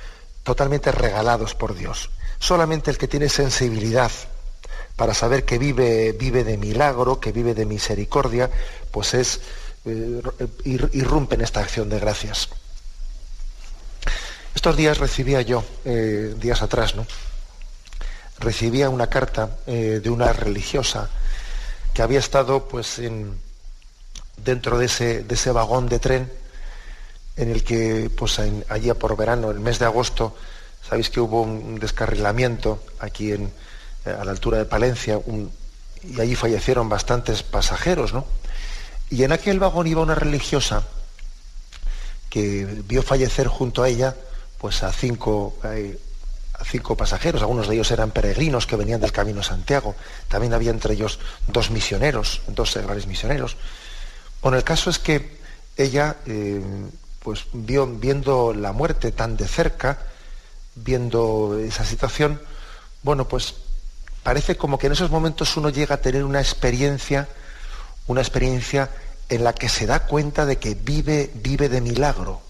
totalmente 0.42 0.92
regalados 0.92 1.54
por 1.54 1.74
Dios. 1.74 2.10
Solamente 2.38 2.90
el 2.90 2.98
que 2.98 3.08
tiene 3.08 3.28
sensibilidad 3.28 4.12
para 4.94 5.12
saber 5.12 5.44
que 5.44 5.58
vive, 5.58 6.12
vive 6.12 6.44
de 6.44 6.56
milagro, 6.56 7.20
que 7.20 7.32
vive 7.32 7.54
de 7.54 7.66
misericordia, 7.66 8.50
pues 8.90 9.14
es 9.14 9.40
eh, 9.84 10.22
irrumpe 10.64 11.34
en 11.34 11.42
esta 11.42 11.60
acción 11.60 11.88
de 11.88 11.98
gracias. 11.98 12.48
Estos 14.56 14.74
días 14.74 14.96
recibía 14.96 15.42
yo, 15.42 15.62
eh, 15.84 16.34
días 16.38 16.62
atrás, 16.62 16.94
¿no? 16.94 17.06
Recibía 18.38 18.88
una 18.88 19.06
carta 19.06 19.58
eh, 19.66 20.00
de 20.02 20.08
una 20.08 20.32
religiosa 20.32 21.10
que 21.92 22.00
había 22.00 22.18
estado 22.18 22.66
pues 22.66 22.98
en, 22.98 23.38
dentro 24.38 24.78
de 24.78 24.86
ese, 24.86 25.24
de 25.24 25.34
ese 25.34 25.52
vagón 25.52 25.90
de 25.90 25.98
tren 25.98 26.32
en 27.36 27.50
el 27.50 27.64
que, 27.64 28.10
pues 28.16 28.40
allá 28.70 28.94
por 28.94 29.14
verano, 29.14 29.50
el 29.50 29.60
mes 29.60 29.78
de 29.78 29.84
agosto, 29.84 30.34
sabéis 30.88 31.10
que 31.10 31.20
hubo 31.20 31.42
un 31.42 31.78
descarrilamiento 31.78 32.82
aquí 32.98 33.32
en, 33.32 33.52
eh, 34.06 34.16
a 34.18 34.24
la 34.24 34.30
altura 34.30 34.56
de 34.56 34.64
Palencia, 34.64 35.20
y 36.02 36.18
allí 36.18 36.34
fallecieron 36.34 36.88
bastantes 36.88 37.42
pasajeros, 37.42 38.14
¿no? 38.14 38.24
Y 39.10 39.22
en 39.22 39.32
aquel 39.32 39.60
vagón 39.60 39.86
iba 39.86 40.00
una 40.00 40.14
religiosa 40.14 40.82
que 42.30 42.64
vio 42.64 43.02
fallecer 43.02 43.48
junto 43.48 43.82
a 43.82 43.90
ella, 43.90 44.16
pues 44.58 44.82
a 44.82 44.92
cinco, 44.92 45.56
a 45.62 46.64
cinco 46.64 46.96
pasajeros, 46.96 47.42
algunos 47.42 47.68
de 47.68 47.74
ellos 47.74 47.90
eran 47.90 48.10
peregrinos 48.10 48.66
que 48.66 48.76
venían 48.76 49.00
del 49.00 49.12
Camino 49.12 49.42
Santiago, 49.42 49.94
también 50.28 50.54
había 50.54 50.70
entre 50.70 50.94
ellos 50.94 51.18
dos 51.48 51.70
misioneros, 51.70 52.42
dos 52.48 52.72
seglares 52.72 53.06
misioneros. 53.06 53.56
Bueno, 54.42 54.56
el 54.58 54.64
caso 54.64 54.90
es 54.90 54.98
que 54.98 55.38
ella 55.76 56.16
eh, 56.26 56.62
pues 57.26 57.46
viendo 57.52 58.54
la 58.54 58.72
muerte 58.72 59.10
tan 59.10 59.36
de 59.36 59.48
cerca, 59.48 59.98
viendo 60.76 61.58
esa 61.58 61.84
situación, 61.84 62.40
bueno, 63.02 63.26
pues 63.26 63.54
parece 64.22 64.56
como 64.56 64.78
que 64.78 64.86
en 64.86 64.92
esos 64.92 65.10
momentos 65.10 65.56
uno 65.56 65.70
llega 65.70 65.96
a 65.96 66.00
tener 66.00 66.24
una 66.24 66.40
experiencia, 66.40 67.28
una 68.06 68.20
experiencia 68.20 68.90
en 69.28 69.42
la 69.42 69.52
que 69.54 69.68
se 69.68 69.86
da 69.86 70.06
cuenta 70.06 70.46
de 70.46 70.58
que 70.58 70.74
vive, 70.74 71.30
vive 71.34 71.68
de 71.68 71.80
milagro, 71.80 72.40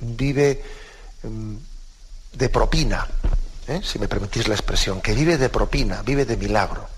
vive 0.00 0.64
de 1.22 2.48
propina, 2.48 3.06
¿eh? 3.68 3.80
si 3.82 3.98
me 3.98 4.08
permitís 4.08 4.48
la 4.48 4.54
expresión, 4.54 5.00
que 5.00 5.14
vive 5.14 5.38
de 5.38 5.48
propina, 5.48 6.02
vive 6.02 6.24
de 6.24 6.36
milagro. 6.36 6.88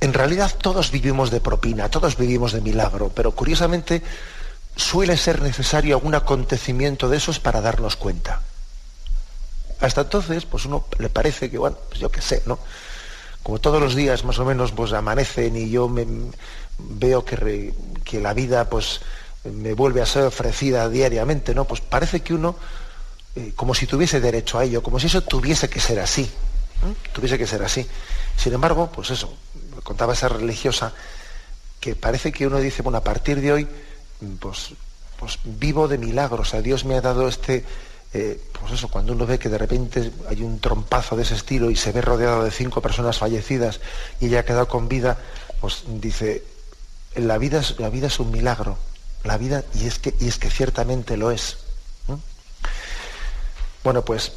En 0.00 0.12
realidad 0.12 0.52
todos 0.60 0.90
vivimos 0.90 1.30
de 1.30 1.40
propina, 1.40 1.88
todos 1.88 2.16
vivimos 2.16 2.52
de 2.52 2.60
milagro, 2.60 3.10
pero 3.14 3.32
curiosamente 3.32 4.02
suele 4.76 5.16
ser 5.16 5.40
necesario 5.40 5.96
algún 5.96 6.14
acontecimiento 6.14 7.08
de 7.08 7.16
esos 7.16 7.40
para 7.40 7.60
darnos 7.60 7.96
cuenta. 7.96 8.42
Hasta 9.80 10.02
entonces, 10.02 10.44
pues 10.44 10.66
uno 10.66 10.86
le 10.98 11.08
parece 11.08 11.50
que, 11.50 11.58
bueno, 11.58 11.76
pues 11.88 12.00
yo 12.00 12.10
qué 12.10 12.20
sé, 12.20 12.42
¿no? 12.46 12.58
Como 13.42 13.60
todos 13.60 13.80
los 13.80 13.94
días 13.94 14.24
más 14.24 14.38
o 14.38 14.44
menos 14.44 14.72
pues 14.72 14.92
amanecen 14.92 15.56
y 15.56 15.68
yo 15.68 15.88
me, 15.88 16.06
veo 16.78 17.24
que 17.24 17.74
la 18.12 18.32
vida 18.32 18.70
pues 18.70 19.00
me 19.44 19.74
vuelve 19.74 20.00
a 20.00 20.06
ser 20.06 20.24
ofrecida 20.24 20.88
diariamente, 20.88 21.54
¿no? 21.54 21.64
Pues 21.64 21.80
parece 21.80 22.20
que 22.20 22.34
uno, 22.34 22.56
eh, 23.36 23.52
como 23.54 23.74
si 23.74 23.86
tuviese 23.86 24.20
derecho 24.20 24.58
a 24.58 24.64
ello, 24.64 24.82
como 24.82 24.98
si 24.98 25.06
eso 25.06 25.22
tuviese 25.22 25.68
que 25.68 25.80
ser 25.80 26.00
así, 26.00 26.30
tuviese 27.12 27.38
que 27.38 27.46
ser 27.46 27.62
así. 27.62 27.86
Sin 28.36 28.52
embargo, 28.52 28.90
pues 28.90 29.10
eso, 29.10 29.34
contaba 29.82 30.14
esa 30.14 30.28
religiosa, 30.28 30.92
que 31.80 31.94
parece 31.94 32.32
que 32.32 32.46
uno 32.46 32.58
dice, 32.58 32.82
bueno, 32.82 32.98
a 32.98 33.04
partir 33.04 33.40
de 33.40 33.52
hoy, 33.52 33.68
pues, 34.40 34.70
pues 35.18 35.38
vivo 35.44 35.88
de 35.88 35.98
milagros, 35.98 36.54
a 36.54 36.62
Dios 36.62 36.84
me 36.84 36.96
ha 36.96 37.00
dado 37.02 37.28
este, 37.28 37.64
eh, 38.14 38.40
pues 38.58 38.72
eso, 38.72 38.88
cuando 38.88 39.12
uno 39.12 39.26
ve 39.26 39.38
que 39.38 39.48
de 39.48 39.58
repente 39.58 40.10
hay 40.28 40.42
un 40.42 40.60
trompazo 40.60 41.16
de 41.16 41.24
ese 41.24 41.34
estilo 41.34 41.70
y 41.70 41.76
se 41.76 41.92
ve 41.92 42.00
rodeado 42.00 42.44
de 42.44 42.50
cinco 42.50 42.80
personas 42.80 43.18
fallecidas 43.18 43.80
y 44.20 44.26
ella 44.26 44.40
ha 44.40 44.44
quedado 44.44 44.68
con 44.68 44.88
vida, 44.88 45.18
pues 45.60 45.84
dice, 45.86 46.42
la 47.16 47.38
vida 47.38 47.60
la 47.78 47.90
vida 47.90 48.06
es 48.06 48.18
un 48.18 48.30
milagro, 48.30 48.78
la 49.24 49.38
vida, 49.38 49.64
y 49.74 49.86
es 49.86 49.98
que, 49.98 50.14
y 50.20 50.28
es 50.28 50.38
que 50.38 50.50
ciertamente 50.50 51.16
lo 51.16 51.30
es. 51.30 51.58
Bueno, 53.82 54.02
pues 54.04 54.32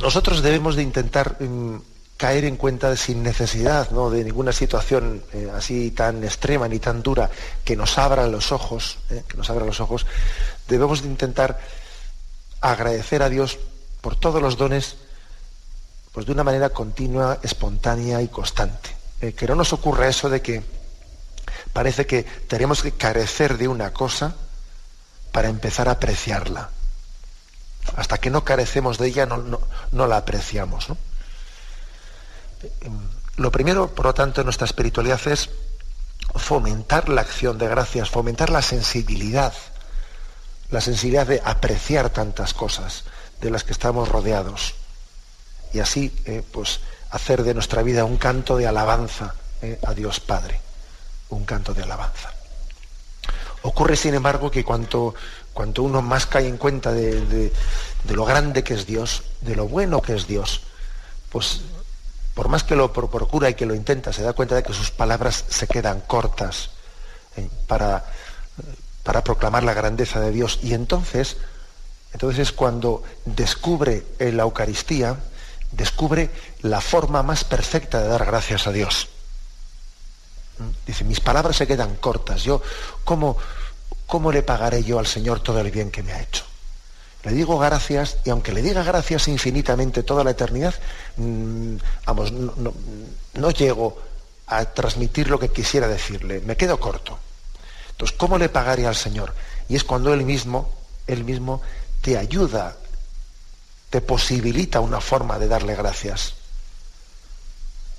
nosotros 0.00 0.42
debemos 0.42 0.76
de 0.76 0.82
intentar 0.82 1.42
mm, 1.42 1.78
caer 2.16 2.44
en 2.44 2.56
cuenta 2.56 2.96
sin 2.96 3.22
necesidad 3.22 3.90
¿no? 3.90 4.10
de 4.10 4.22
ninguna 4.24 4.52
situación 4.52 5.24
eh, 5.32 5.50
así 5.54 5.90
tan 5.90 6.22
extrema 6.22 6.68
ni 6.68 6.78
tan 6.78 7.02
dura 7.02 7.30
que 7.64 7.74
nos 7.74 7.98
abra 7.98 8.26
los 8.28 8.52
ojos, 8.52 8.98
eh, 9.10 9.22
que 9.26 9.36
nos 9.36 9.48
los 9.48 9.80
ojos, 9.80 10.06
debemos 10.68 11.02
de 11.02 11.08
intentar 11.08 11.58
agradecer 12.60 13.22
a 13.22 13.28
Dios 13.28 13.58
por 14.00 14.16
todos 14.16 14.40
los 14.42 14.56
dones, 14.56 14.96
pues 16.12 16.26
de 16.26 16.32
una 16.32 16.44
manera 16.44 16.70
continua, 16.70 17.38
espontánea 17.42 18.22
y 18.22 18.28
constante. 18.28 18.90
Eh, 19.20 19.32
que 19.32 19.46
no 19.46 19.56
nos 19.56 19.72
ocurra 19.72 20.08
eso 20.08 20.30
de 20.30 20.40
que 20.40 20.62
parece 21.72 22.06
que 22.06 22.22
tenemos 22.22 22.82
que 22.82 22.92
carecer 22.92 23.58
de 23.58 23.68
una 23.68 23.92
cosa 23.92 24.34
para 25.32 25.48
empezar 25.48 25.88
a 25.88 25.92
apreciarla. 25.92 26.70
Hasta 27.96 28.18
que 28.18 28.30
no 28.30 28.44
carecemos 28.44 28.98
de 28.98 29.08
ella 29.08 29.26
no, 29.26 30.06
la 30.06 30.16
apreciamos. 30.16 30.88
Lo 33.36 33.52
primero, 33.52 33.94
por 33.94 34.06
lo 34.06 34.14
tanto, 34.14 34.40
en 34.40 34.46
nuestra 34.46 34.66
espiritualidad 34.66 35.20
es 35.26 35.50
fomentar 36.34 37.08
la 37.08 37.22
acción 37.22 37.56
de 37.58 37.68
gracias, 37.68 38.10
fomentar 38.10 38.50
la 38.50 38.62
sensibilidad, 38.62 39.54
la 40.70 40.80
sensibilidad 40.80 41.26
de 41.26 41.40
apreciar 41.44 42.10
tantas 42.10 42.52
cosas 42.52 43.04
de 43.40 43.50
las 43.50 43.64
que 43.64 43.72
estamos 43.72 44.08
rodeados. 44.08 44.74
Y 45.72 45.80
así, 45.80 46.14
eh, 46.24 46.42
pues, 46.52 46.80
hacer 47.10 47.42
de 47.42 47.54
nuestra 47.54 47.82
vida 47.82 48.04
un 48.04 48.16
canto 48.16 48.56
de 48.56 48.66
alabanza 48.66 49.34
eh, 49.62 49.78
a 49.86 49.94
Dios 49.94 50.20
Padre, 50.20 50.60
un 51.30 51.44
canto 51.44 51.74
de 51.74 51.82
alabanza. 51.82 52.32
Ocurre, 53.62 53.96
sin 53.96 54.14
embargo, 54.14 54.50
que 54.50 54.64
cuanto, 54.64 55.14
cuanto 55.52 55.82
uno 55.82 56.00
más 56.00 56.26
cae 56.26 56.46
en 56.46 56.56
cuenta 56.56 56.92
de, 56.92 57.20
de 57.20 58.14
lo 58.14 58.24
grande 58.24 58.62
que 58.62 58.74
es 58.74 58.86
Dios, 58.86 59.24
de 59.40 59.56
lo 59.56 59.66
bueno 59.66 60.00
que 60.00 60.14
es 60.14 60.26
Dios, 60.26 60.62
pues 61.30 61.62
por 62.38 62.48
más 62.48 62.62
que 62.62 62.76
lo 62.76 62.92
procura 62.92 63.50
y 63.50 63.54
que 63.54 63.66
lo 63.66 63.74
intenta, 63.74 64.12
se 64.12 64.22
da 64.22 64.32
cuenta 64.32 64.54
de 64.54 64.62
que 64.62 64.72
sus 64.72 64.92
palabras 64.92 65.44
se 65.48 65.66
quedan 65.66 66.00
cortas 66.02 66.70
eh, 67.36 67.50
para, 67.66 68.04
para 69.02 69.24
proclamar 69.24 69.64
la 69.64 69.74
grandeza 69.74 70.20
de 70.20 70.30
Dios. 70.30 70.60
Y 70.62 70.72
entonces, 70.72 71.36
entonces 72.12 72.38
es 72.38 72.52
cuando 72.52 73.02
descubre 73.24 74.06
en 74.20 74.36
la 74.36 74.44
Eucaristía, 74.44 75.16
descubre 75.72 76.30
la 76.62 76.80
forma 76.80 77.24
más 77.24 77.42
perfecta 77.42 78.00
de 78.00 78.06
dar 78.06 78.24
gracias 78.24 78.68
a 78.68 78.70
Dios. 78.70 79.08
Dice, 80.86 81.04
mis 81.04 81.20
palabras 81.20 81.56
se 81.56 81.66
quedan 81.66 81.96
cortas. 81.96 82.42
Yo, 82.42 82.62
¿cómo, 83.04 83.36
¿cómo 84.06 84.32
le 84.32 84.42
pagaré 84.42 84.82
yo 84.82 84.98
al 84.98 85.06
Señor 85.06 85.40
todo 85.40 85.60
el 85.60 85.70
bien 85.70 85.90
que 85.90 86.02
me 86.02 86.12
ha 86.12 86.20
hecho? 86.20 86.44
Le 87.24 87.32
digo 87.32 87.58
gracias 87.58 88.18
y 88.24 88.30
aunque 88.30 88.52
le 88.52 88.62
diga 88.62 88.82
gracias 88.82 89.28
infinitamente 89.28 90.02
toda 90.02 90.22
la 90.22 90.30
eternidad, 90.30 90.74
mm, 91.16 91.76
vamos, 92.06 92.32
no, 92.32 93.50
llego 93.50 93.98
a 94.46 94.64
transmitir 94.64 95.28
lo 95.28 95.38
que 95.38 95.50
quisiera 95.50 95.88
decirle, 95.88 96.40
me 96.40 96.56
quedo 96.56 96.78
corto. 96.78 97.18
Entonces, 97.90 98.16
¿cómo 98.16 98.38
le 98.38 98.48
pagaré 98.48 98.86
al 98.86 98.94
Señor? 98.94 99.34
Y 99.68 99.76
es 99.76 99.84
cuando 99.84 100.14
Él 100.14 100.24
mismo, 100.24 100.72
Él 101.06 101.24
mismo 101.24 101.60
te 102.00 102.16
ayuda, 102.16 102.76
te 103.90 104.00
posibilita 104.00 104.80
una 104.80 105.00
forma 105.00 105.38
de 105.38 105.48
darle 105.48 105.74
gracias. 105.74 106.37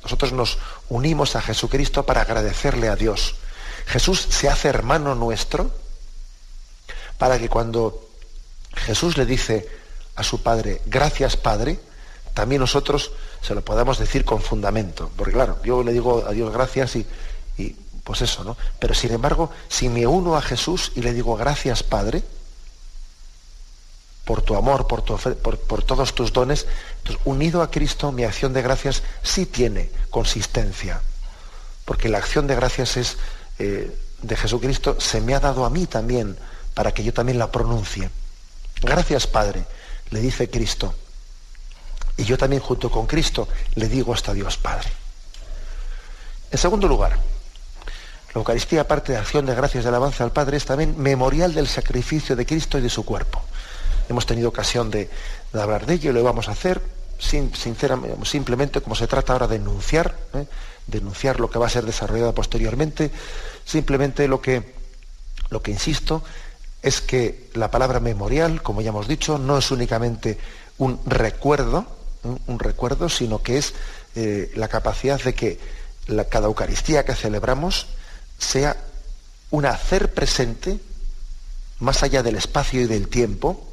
Nosotros 0.04 0.32
nos 0.34 0.58
unimos 0.89 1.36
a 1.36 1.41
Jesucristo 1.41 2.06
para 2.06 2.22
agradecerle 2.22 2.89
a 2.89 2.95
Dios. 2.95 3.36
Jesús 3.86 4.20
se 4.30 4.50
hace 4.50 4.68
hermano 4.68 5.16
nuestro 5.16 5.72
para 7.18 7.38
que 7.38 7.50
cuando 7.50 8.08
Jesús 8.74 9.18
le 9.18 9.26
dice 9.26 9.68
a 10.16 10.24
su 10.24 10.41
Padre, 10.41 10.82
gracias 10.86 11.36
Padre, 11.38 11.80
también 12.34 12.62
nosotros 12.62 13.12
se 13.41 13.56
lo 13.56 13.64
podamos 13.64 13.97
decir 13.97 14.24
con 14.26 14.41
fundamento. 14.41 15.12
Porque 15.16 15.34
claro, 15.34 15.58
yo 15.64 15.84
le 15.84 15.91
digo 15.91 16.24
a 16.26 16.32
Dios 16.32 16.52
gracias 16.54 16.95
y, 16.95 17.06
y 17.58 17.76
pues 18.04 18.22
eso, 18.22 18.43
¿no? 18.43 18.56
Pero 18.80 18.93
sin 18.93 19.12
embargo, 19.12 19.52
si 19.68 19.89
me 19.89 20.08
uno 20.08 20.36
a 20.36 20.41
Jesús 20.41 20.91
y 20.95 21.02
le 21.02 21.14
digo 21.14 21.36
gracias 21.36 21.84
Padre, 21.84 22.24
por 24.30 24.43
tu 24.43 24.55
amor, 24.55 24.86
por, 24.86 25.01
todos 25.01 26.13
tus 26.13 26.32
dones, 26.32 26.67
entonces, 26.99 27.19
unido 27.25 27.63
a 27.63 27.71
Cristo, 27.71 28.11
mi 28.11 28.25
acción 28.25 28.53
de 28.53 28.61
gracias 28.61 29.01
sí 29.23 29.47
tiene 29.47 29.89
consistencia. 30.11 31.01
Porque 31.84 32.09
la 32.09 32.19
acción 32.19 32.45
de 32.45 32.53
gracias 32.53 32.95
es 32.97 33.17
eh, 33.57 33.91
de 34.21 34.36
Jesucristo, 34.36 35.01
se 35.01 35.19
me 35.19 35.34
ha 35.34 35.39
dado 35.39 35.65
a 35.65 35.71
mí 35.71 35.88
también, 35.88 36.38
para 36.75 36.91
que 36.91 37.03
yo 37.03 37.11
también 37.11 37.39
la 37.39 37.51
pronuncie. 37.51 38.11
Gracias, 38.84 39.25
Padre, 39.25 39.65
le 40.11 40.19
dice 40.19 40.47
Cristo. 40.47 40.93
Y 42.15 42.23
yo 42.23 42.38
también 42.38 42.61
junto 42.61 42.91
con 42.91 43.07
Cristo 43.07 43.47
le 43.73 43.89
digo 43.89 44.13
hasta 44.13 44.32
Dios 44.36 44.57
Padre. 44.57 44.89
En 46.51 46.59
segundo 46.59 46.88
lugar, 46.88 47.13
la 47.15 48.36
Eucaristía, 48.36 48.82
aparte 48.82 49.11
de 49.11 49.17
acción 49.17 49.47
de 49.47 49.55
gracias 49.55 49.86
de 49.86 49.89
alabanza 49.89 50.23
al 50.23 50.34
Padre, 50.34 50.57
es 50.57 50.65
también 50.65 50.99
memorial 50.99 51.55
del 51.55 51.67
sacrificio 51.67 52.36
de 52.36 52.45
Cristo 52.45 52.77
y 52.77 52.82
de 52.82 52.89
su 52.91 53.03
cuerpo. 53.03 53.41
Hemos 54.10 54.26
tenido 54.26 54.49
ocasión 54.49 54.89
de, 54.91 55.10
hablar 55.53 55.86
de 55.86 55.93
ello 55.93 56.12
lo 56.12 56.24
vamos 56.24 56.49
a 56.49 56.51
hacer 56.51 56.82
sin, 57.20 57.55
sinceramente, 57.55 58.26
simplemente 58.26 58.82
como 58.82 58.95
se 58.95 59.07
trata 59.07 59.34
ahora 59.34 59.47
de 59.47 59.57
enunciar, 59.57 60.18
¿eh? 60.34 60.47
denunciar 60.88 61.39
lo 61.39 61.49
que 61.49 61.60
va 61.60 61.68
a 61.68 61.70
ser 61.70 61.86
desarrollado 61.86 62.34
posteriormente, 62.34 63.12
simplemente 63.66 64.28
lo 64.28 64.41
que, 64.41 64.74
lo 65.49 65.62
que 65.62 65.72
insisto 65.72 66.24
es 66.82 67.01
que 67.01 67.49
la 67.53 67.70
palabra 67.72 67.99
memorial, 67.99 68.62
como 68.64 68.82
ya 68.82 68.89
hemos 68.89 69.07
dicho, 69.07 69.38
no 69.38 69.57
es 69.57 69.70
únicamente 69.70 70.38
un 70.78 70.99
recuerdo, 71.05 71.86
un 72.24 72.60
recuerdo, 72.60 73.10
sino 73.10 73.43
que 73.43 73.57
es 73.57 73.74
eh, 74.16 74.51
la 74.55 74.68
capacidad 74.68 75.22
de 75.22 75.34
que 75.34 75.60
cada 76.30 76.47
Eucaristía 76.47 77.05
que 77.05 77.14
celebramos 77.14 77.88
sea 78.39 78.76
un 79.51 79.66
hacer 79.66 80.14
presente, 80.14 80.80
más 81.80 82.01
allá 82.03 82.24
del 82.24 82.36
espacio 82.36 82.82
y 82.82 82.88
del 82.88 83.07
tiempo, 83.07 83.68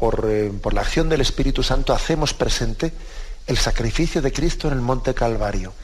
por, 0.00 0.26
eh, 0.30 0.50
por 0.50 0.72
la 0.72 0.80
acción 0.80 1.10
del 1.10 1.20
Espíritu 1.20 1.62
Santo 1.62 1.92
hacemos 1.92 2.32
presente 2.32 2.90
el 3.46 3.58
sacrificio 3.58 4.22
de 4.22 4.32
Cristo 4.32 4.66
en 4.68 4.72
el 4.72 4.80
Monte 4.80 5.12
Calvario. 5.12 5.74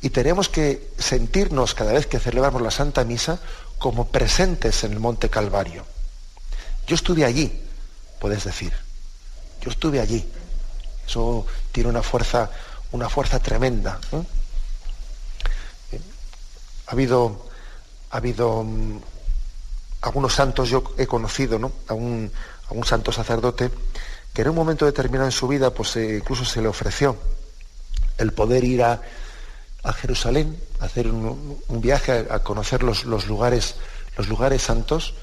Y 0.00 0.08
tenemos 0.08 0.48
que 0.48 0.90
sentirnos 0.96 1.74
cada 1.74 1.92
vez 1.92 2.06
que 2.06 2.18
celebramos 2.18 2.62
la 2.62 2.70
Santa 2.70 3.04
Misa 3.04 3.38
como 3.78 4.08
presentes 4.08 4.84
en 4.84 4.92
el 4.92 5.00
Monte 5.00 5.28
Calvario. 5.28 5.84
Yo 6.86 6.94
estuve 6.94 7.26
allí, 7.26 7.62
puedes 8.18 8.44
decir. 8.44 8.72
Yo 9.60 9.70
estuve 9.70 10.00
allí. 10.00 10.26
Eso 11.06 11.44
tiene 11.70 11.90
una 11.90 12.02
fuerza, 12.02 12.50
una 12.92 13.10
fuerza 13.10 13.38
tremenda. 13.38 14.00
Ha 16.86 16.92
habido, 16.92 17.50
ha 18.12 18.16
habido 18.16 18.64
mm, 18.64 18.98
algunos 20.00 20.32
santos, 20.32 20.70
yo 20.70 20.84
he 20.96 21.06
conocido, 21.06 21.58
¿no? 21.58 21.70
Santo 22.84 23.12
sacerdote 23.12 23.70
que 24.32 24.42
en 24.42 24.50
un 24.50 24.56
momento 24.56 24.86
determinado 24.86 25.26
en 25.26 25.32
su 25.32 25.48
vida, 25.48 25.70
pues 25.70 25.96
eh, 25.96 26.18
incluso 26.18 26.44
se 26.44 26.62
le 26.62 26.68
ofreció 26.68 27.16
el 28.18 28.32
poder 28.32 28.64
ir 28.64 28.82
a, 28.82 29.00
a 29.82 29.92
Jerusalén, 29.92 30.58
hacer 30.80 31.08
un, 31.08 31.60
viaje 31.68 32.26
a, 32.30 32.38
conocer 32.40 32.82
los, 32.82 33.04
lugares, 33.04 33.76
los 34.16 34.28
lugares 34.28 34.62
santos, 34.62 35.14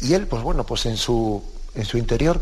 y 0.00 0.14
él, 0.14 0.26
pues 0.26 0.42
bueno, 0.42 0.64
pues 0.64 0.86
en 0.86 0.96
su, 0.96 1.42
en 1.74 1.84
su 1.84 1.98
interior, 1.98 2.40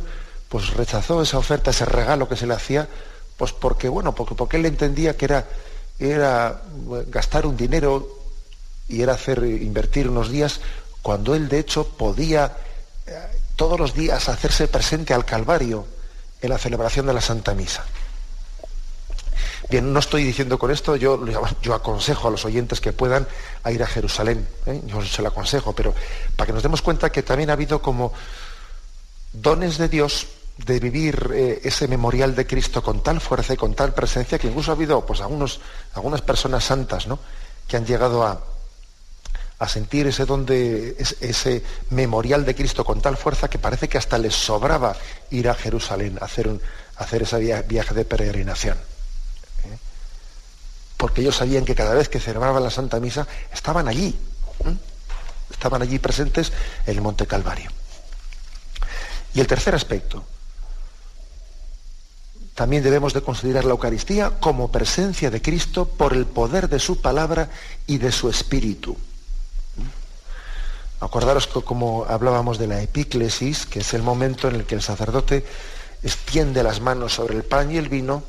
pues 0.48 0.74
rechazó 0.74 1.22
esa 1.22 1.38
oferta, 1.38 1.70
ese 1.70 1.84
regalo 1.84 2.28
que 2.28 2.36
se 2.36 2.46
le 2.46 2.54
hacía, 2.54 2.88
pues 3.36 3.52
porque, 3.52 3.88
bueno, 3.88 4.14
porque, 4.14 4.34
porque 4.34 4.56
él 4.56 4.66
entendía 4.66 5.16
que 5.16 5.24
era, 5.24 5.48
era 5.98 6.62
gastar 7.08 7.46
un 7.46 7.56
dinero 7.56 8.18
y 8.88 9.02
era 9.02 9.14
hacer, 9.14 9.44
invertir 9.44 10.08
unos 10.08 10.30
días, 10.30 10.60
cuando 11.00 11.34
él 11.34 11.48
de 11.48 11.58
hecho 11.58 11.88
podía 11.88 12.56
todos 13.62 13.78
los 13.78 13.94
días 13.94 14.28
hacerse 14.28 14.66
presente 14.66 15.14
al 15.14 15.24
Calvario 15.24 15.86
en 16.40 16.50
la 16.50 16.58
celebración 16.58 17.06
de 17.06 17.14
la 17.14 17.20
Santa 17.20 17.54
Misa. 17.54 17.84
Bien, 19.70 19.92
no 19.92 20.00
estoy 20.00 20.24
diciendo 20.24 20.58
con 20.58 20.72
esto, 20.72 20.96
yo, 20.96 21.24
yo 21.62 21.72
aconsejo 21.72 22.26
a 22.26 22.32
los 22.32 22.44
oyentes 22.44 22.80
que 22.80 22.92
puedan 22.92 23.24
a 23.62 23.70
ir 23.70 23.80
a 23.80 23.86
Jerusalén, 23.86 24.48
¿eh? 24.66 24.82
yo 24.86 25.00
se 25.02 25.22
lo 25.22 25.28
aconsejo, 25.28 25.74
pero 25.74 25.94
para 26.34 26.48
que 26.48 26.52
nos 26.54 26.64
demos 26.64 26.82
cuenta 26.82 27.12
que 27.12 27.22
también 27.22 27.50
ha 27.50 27.52
habido 27.52 27.80
como 27.80 28.12
dones 29.32 29.78
de 29.78 29.88
Dios 29.88 30.26
de 30.56 30.80
vivir 30.80 31.30
eh, 31.32 31.60
ese 31.62 31.86
memorial 31.86 32.34
de 32.34 32.48
Cristo 32.48 32.82
con 32.82 33.00
tal 33.00 33.20
fuerza 33.20 33.54
y 33.54 33.56
con 33.56 33.74
tal 33.74 33.94
presencia 33.94 34.40
que 34.40 34.48
incluso 34.48 34.72
ha 34.72 34.74
habido 34.74 35.06
pues 35.06 35.20
algunos, 35.20 35.60
algunas 35.94 36.20
personas 36.20 36.64
santas 36.64 37.06
¿no? 37.06 37.20
que 37.68 37.76
han 37.76 37.86
llegado 37.86 38.26
a, 38.26 38.42
a 39.62 39.68
sentir 39.68 40.08
ese 40.08 40.26
don 40.26 40.44
de 40.44 40.96
ese 41.20 41.62
memorial 41.90 42.44
de 42.44 42.54
Cristo 42.54 42.84
con 42.84 43.00
tal 43.00 43.16
fuerza 43.16 43.48
que 43.48 43.58
parece 43.58 43.88
que 43.88 43.96
hasta 43.96 44.18
les 44.18 44.34
sobraba 44.34 44.96
ir 45.30 45.48
a 45.48 45.54
Jerusalén 45.54 46.18
a 46.20 46.24
hacer, 46.24 46.50
hacer 46.96 47.22
ese 47.22 47.62
viaje 47.62 47.94
de 47.94 48.04
peregrinación 48.04 48.76
porque 50.96 51.20
ellos 51.20 51.34
sabían 51.34 51.64
que 51.64 51.74
cada 51.74 51.94
vez 51.94 52.08
que 52.08 52.20
celebraban 52.20 52.62
la 52.62 52.70
Santa 52.70 53.00
Misa 53.00 53.26
estaban 53.52 53.88
allí, 53.88 54.16
estaban 55.50 55.82
allí 55.82 55.98
presentes 55.98 56.52
en 56.86 56.94
el 56.94 57.00
Monte 57.00 57.26
Calvario. 57.26 57.70
Y 59.34 59.40
el 59.40 59.48
tercer 59.48 59.74
aspecto, 59.74 60.24
también 62.54 62.84
debemos 62.84 63.14
de 63.14 63.22
considerar 63.22 63.64
la 63.64 63.72
Eucaristía 63.72 64.30
como 64.38 64.70
presencia 64.70 65.28
de 65.32 65.42
Cristo 65.42 65.86
por 65.86 66.12
el 66.12 66.24
poder 66.24 66.68
de 66.68 66.78
su 66.78 67.00
palabra 67.00 67.50
y 67.88 67.98
de 67.98 68.12
su 68.12 68.30
espíritu. 68.30 68.96
Acordaros 71.02 71.48
que 71.48 71.62
como 71.62 72.06
hablábamos 72.08 72.58
de 72.58 72.68
la 72.68 72.80
epíclesis, 72.80 73.66
que 73.66 73.80
es 73.80 73.92
el 73.92 74.04
momento 74.04 74.46
en 74.46 74.54
el 74.54 74.66
que 74.66 74.76
el 74.76 74.82
sacerdote 74.82 75.44
extiende 76.00 76.62
las 76.62 76.80
manos 76.80 77.14
sobre 77.14 77.34
el 77.34 77.42
pan 77.42 77.72
y 77.72 77.76
el 77.76 77.88
vino 77.88 78.22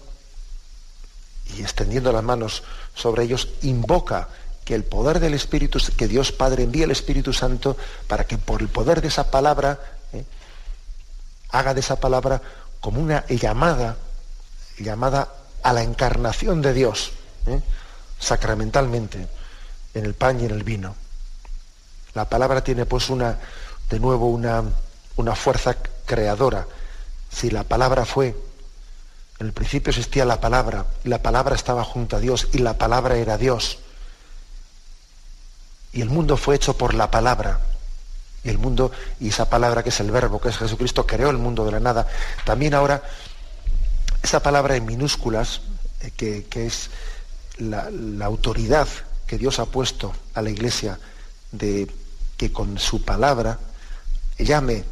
y 1.56 1.62
extendiendo 1.62 2.12
las 2.12 2.24
manos 2.24 2.64
sobre 2.96 3.26
ellos, 3.26 3.50
invoca 3.62 4.28
que 4.66 4.74
el 4.74 4.86
poder 4.86 5.20
del 5.20 5.36
Espíritu, 5.36 5.78
que 5.96 6.08
Dios 6.08 6.32
Padre 6.32 6.64
envíe 6.64 6.82
el 6.82 6.90
Espíritu 6.90 7.32
Santo 7.32 7.78
para 8.08 8.24
que 8.24 8.40
por 8.40 8.62
el 8.62 8.70
poder 8.70 9.02
de 9.02 9.10
esa 9.10 9.30
palabra, 9.30 9.80
¿eh? 10.12 10.26
haga 11.52 11.76
de 11.76 11.82
esa 11.82 12.00
palabra 12.00 12.42
como 12.80 13.00
una 13.00 13.24
llamada, 13.28 13.98
llamada 14.80 15.32
a 15.62 15.74
la 15.74 15.84
encarnación 15.84 16.64
de 16.64 16.74
Dios, 16.74 17.12
¿eh? 17.46 17.62
sacramentalmente, 18.18 19.28
en 19.94 20.06
el 20.06 20.16
pan 20.16 20.42
y 20.42 20.46
en 20.46 20.52
el 20.52 20.64
vino. 20.64 21.03
La 22.16 22.30
palabra 22.30 22.64
tiene 22.64 22.86
pues 22.86 23.10
una, 23.10 23.40
de 23.90 24.00
nuevo, 24.00 24.28
una, 24.28 24.64
una 25.16 25.36
fuerza 25.36 25.76
creadora. 26.06 26.68
Si 27.30 27.50
la 27.50 27.64
palabra 27.64 28.06
fue 28.06 28.36
en 29.40 29.48
el 29.48 29.54
principio 29.54 29.90
existía 29.90 30.26
la 30.26 30.40
palabra, 30.40 30.86
y 31.04 31.10
la 31.10 31.22
palabra 31.22 31.56
estaba 31.56 31.84
junto 31.84 32.16
a 32.16 32.20
Dios, 32.20 32.48
y 32.54 32.60
la 32.60 32.78
palabra 32.78 33.18
era 33.18 33.38
Dios. 33.38 33.80
Y 35.92 36.02
el 36.02 36.10
mundo 36.10 36.38
fue 36.38 36.56
hecho 36.56 36.78
por 36.78 36.94
la 36.94 37.10
palabra. 37.12 37.60
Y 38.44 38.50
el 38.50 38.58
mundo, 38.58 38.92
y 39.20 39.30
esa 39.30 39.50
palabra 39.50 39.84
que 39.84 39.90
es 39.90 40.00
el 40.00 40.12
verbo, 40.12 40.40
que 40.40 40.50
es 40.50 40.58
Jesucristo, 40.58 41.06
creó 41.06 41.30
el 41.30 41.38
mundo 41.38 41.66
de 41.66 41.72
la 41.72 41.80
nada. 41.80 42.08
También 42.46 42.74
ahora, 42.74 43.04
esa 44.22 44.42
palabra 44.42 44.76
en 44.76 44.86
minúsculas, 44.86 45.62
eh, 46.02 46.12
que, 46.12 46.66
es 46.66 46.90
la, 47.58 47.90
autoridad 48.26 48.88
que 49.28 49.38
Dios 49.38 49.60
ha 49.60 49.66
puesto 49.66 50.14
a 50.36 50.42
la 50.42 50.52
iglesia 50.52 51.00
de 51.52 51.88
que 52.38 52.52
con 52.52 52.78
su 52.80 53.04
palabra 53.04 53.60
llame 54.38 54.84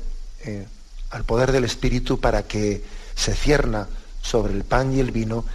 eh, 0.46 0.68
al 1.10 1.24
poder 1.24 1.52
del 1.52 1.66
Espíritu 1.66 2.20
para 2.20 2.44
que 2.44 2.84
se 3.16 3.36
cierna 3.36 3.88
sobre 4.22 4.54
el 4.54 4.64
pan 4.64 4.96
y 4.96 5.00
el 5.00 5.12
vino, 5.12 5.46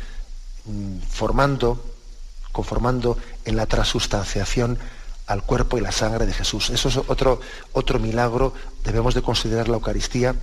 mm, 0.64 0.99
formando, 1.09 1.84
conformando 2.53 3.18
en 3.45 3.57
la 3.57 3.66
transustanciación 3.66 4.78
al 5.26 5.43
cuerpo 5.43 5.78
y 5.78 5.80
la 5.80 5.93
sangre 5.93 6.26
de 6.26 6.32
Jesús. 6.32 6.70
Eso 6.70 6.89
es 6.89 6.97
otro, 6.97 7.41
otro 7.72 7.99
milagro, 7.99 8.53
debemos 8.84 9.14
de 9.14 9.22
considerar 9.22 9.68
la 9.68 9.74
Eucaristía 9.76 10.34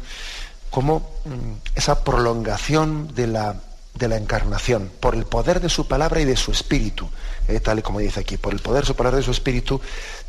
como 0.70 1.00
mm, 1.26 1.76
esa 1.76 2.04
prolongación 2.04 3.14
de 3.14 3.28
la, 3.28 3.62
de 3.94 4.08
la 4.08 4.18
encarnación, 4.18 4.92
por 5.00 5.16
el 5.16 5.26
poder 5.26 5.62
de 5.62 5.70
su 5.70 5.88
palabra 5.88 6.20
y 6.20 6.26
de 6.26 6.36
su 6.36 6.52
espíritu, 6.52 7.08
eh, 7.48 7.60
tal 7.60 7.80
y 7.80 7.82
como 7.82 8.00
dice 8.00 8.20
aquí, 8.20 8.38
por 8.38 8.54
el 8.54 8.60
poder 8.60 8.82
de 8.82 8.88
su 8.88 8.96
palabra 8.96 9.20
y 9.20 9.22
de 9.22 9.26
su 9.26 9.32
espíritu 9.32 9.80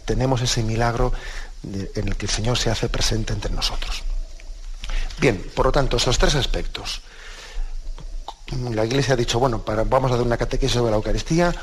tenemos 0.04 0.40
ese 0.42 0.62
milagro 0.62 1.12
en 1.62 2.08
el 2.08 2.16
que 2.16 2.26
el 2.26 2.32
Señor 2.32 2.58
se 2.58 2.70
hace 2.70 2.88
presente 2.88 3.32
entre 3.32 3.52
nosotros. 3.52 4.02
Bien, 5.18 5.42
por 5.54 5.66
lo 5.66 5.72
tanto, 5.72 5.96
esos 5.96 6.18
tres 6.18 6.34
aspectos. 6.34 7.00
La 8.70 8.84
Iglesia 8.84 9.14
ha 9.14 9.16
dicho, 9.16 9.38
bueno, 9.38 9.64
vamos 9.86 10.12
a 10.12 10.16
dar 10.16 10.26
una 10.26 10.36
catequesis 10.36 10.74
sobre 10.74 10.90
la 10.90 10.96
Eucaristía, 10.96 11.54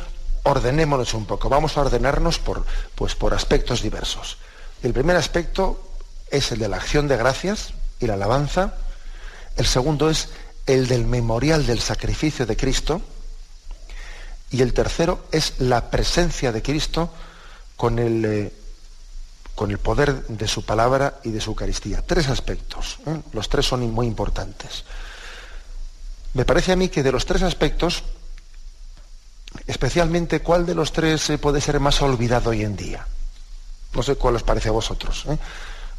ordenémonos 0.43 1.13
un 1.13 1.25
poco, 1.25 1.49
vamos 1.49 1.77
a 1.77 1.81
ordenarnos 1.81 2.39
por, 2.39 2.65
pues, 2.95 3.15
por 3.15 3.33
aspectos 3.33 3.81
diversos. 3.81 4.37
El 4.81 4.93
primer 4.93 5.15
aspecto 5.15 5.91
es 6.31 6.51
el 6.51 6.59
de 6.59 6.69
la 6.69 6.77
acción 6.77 7.07
de 7.07 7.17
gracias 7.17 7.73
y 7.99 8.07
la 8.07 8.15
alabanza. 8.15 8.75
El 9.57 9.67
segundo 9.67 10.09
es 10.09 10.29
el 10.65 10.87
del 10.87 11.05
memorial 11.05 11.65
del 11.65 11.79
sacrificio 11.79 12.45
de 12.45 12.57
Cristo. 12.57 13.01
Y 14.49 14.61
el 14.61 14.73
tercero 14.73 15.25
es 15.31 15.53
la 15.59 15.91
presencia 15.91 16.51
de 16.51 16.61
Cristo 16.61 17.11
con 17.81 17.97
el, 17.97 18.23
eh, 18.23 18.53
con 19.55 19.71
el 19.71 19.79
poder 19.79 20.27
de 20.27 20.47
su 20.47 20.63
palabra 20.63 21.15
y 21.23 21.31
de 21.31 21.41
su 21.41 21.49
Eucaristía. 21.49 22.03
Tres 22.05 22.29
aspectos. 22.29 22.99
¿eh? 23.07 23.21
Los 23.33 23.49
tres 23.49 23.65
son 23.65 23.89
muy 23.89 24.05
importantes. 24.05 24.83
Me 26.35 26.45
parece 26.45 26.73
a 26.73 26.75
mí 26.75 26.89
que 26.89 27.01
de 27.01 27.11
los 27.11 27.25
tres 27.25 27.41
aspectos, 27.41 28.03
especialmente 29.65 30.41
cuál 30.41 30.67
de 30.67 30.75
los 30.75 30.93
tres 30.93 31.27
eh, 31.31 31.39
puede 31.39 31.59
ser 31.59 31.79
más 31.79 32.03
olvidado 32.03 32.51
hoy 32.51 32.61
en 32.61 32.75
día. 32.75 33.07
No 33.95 34.03
sé 34.03 34.13
cuál 34.13 34.35
os 34.35 34.43
parece 34.43 34.69
a 34.69 34.73
vosotros. 34.73 35.25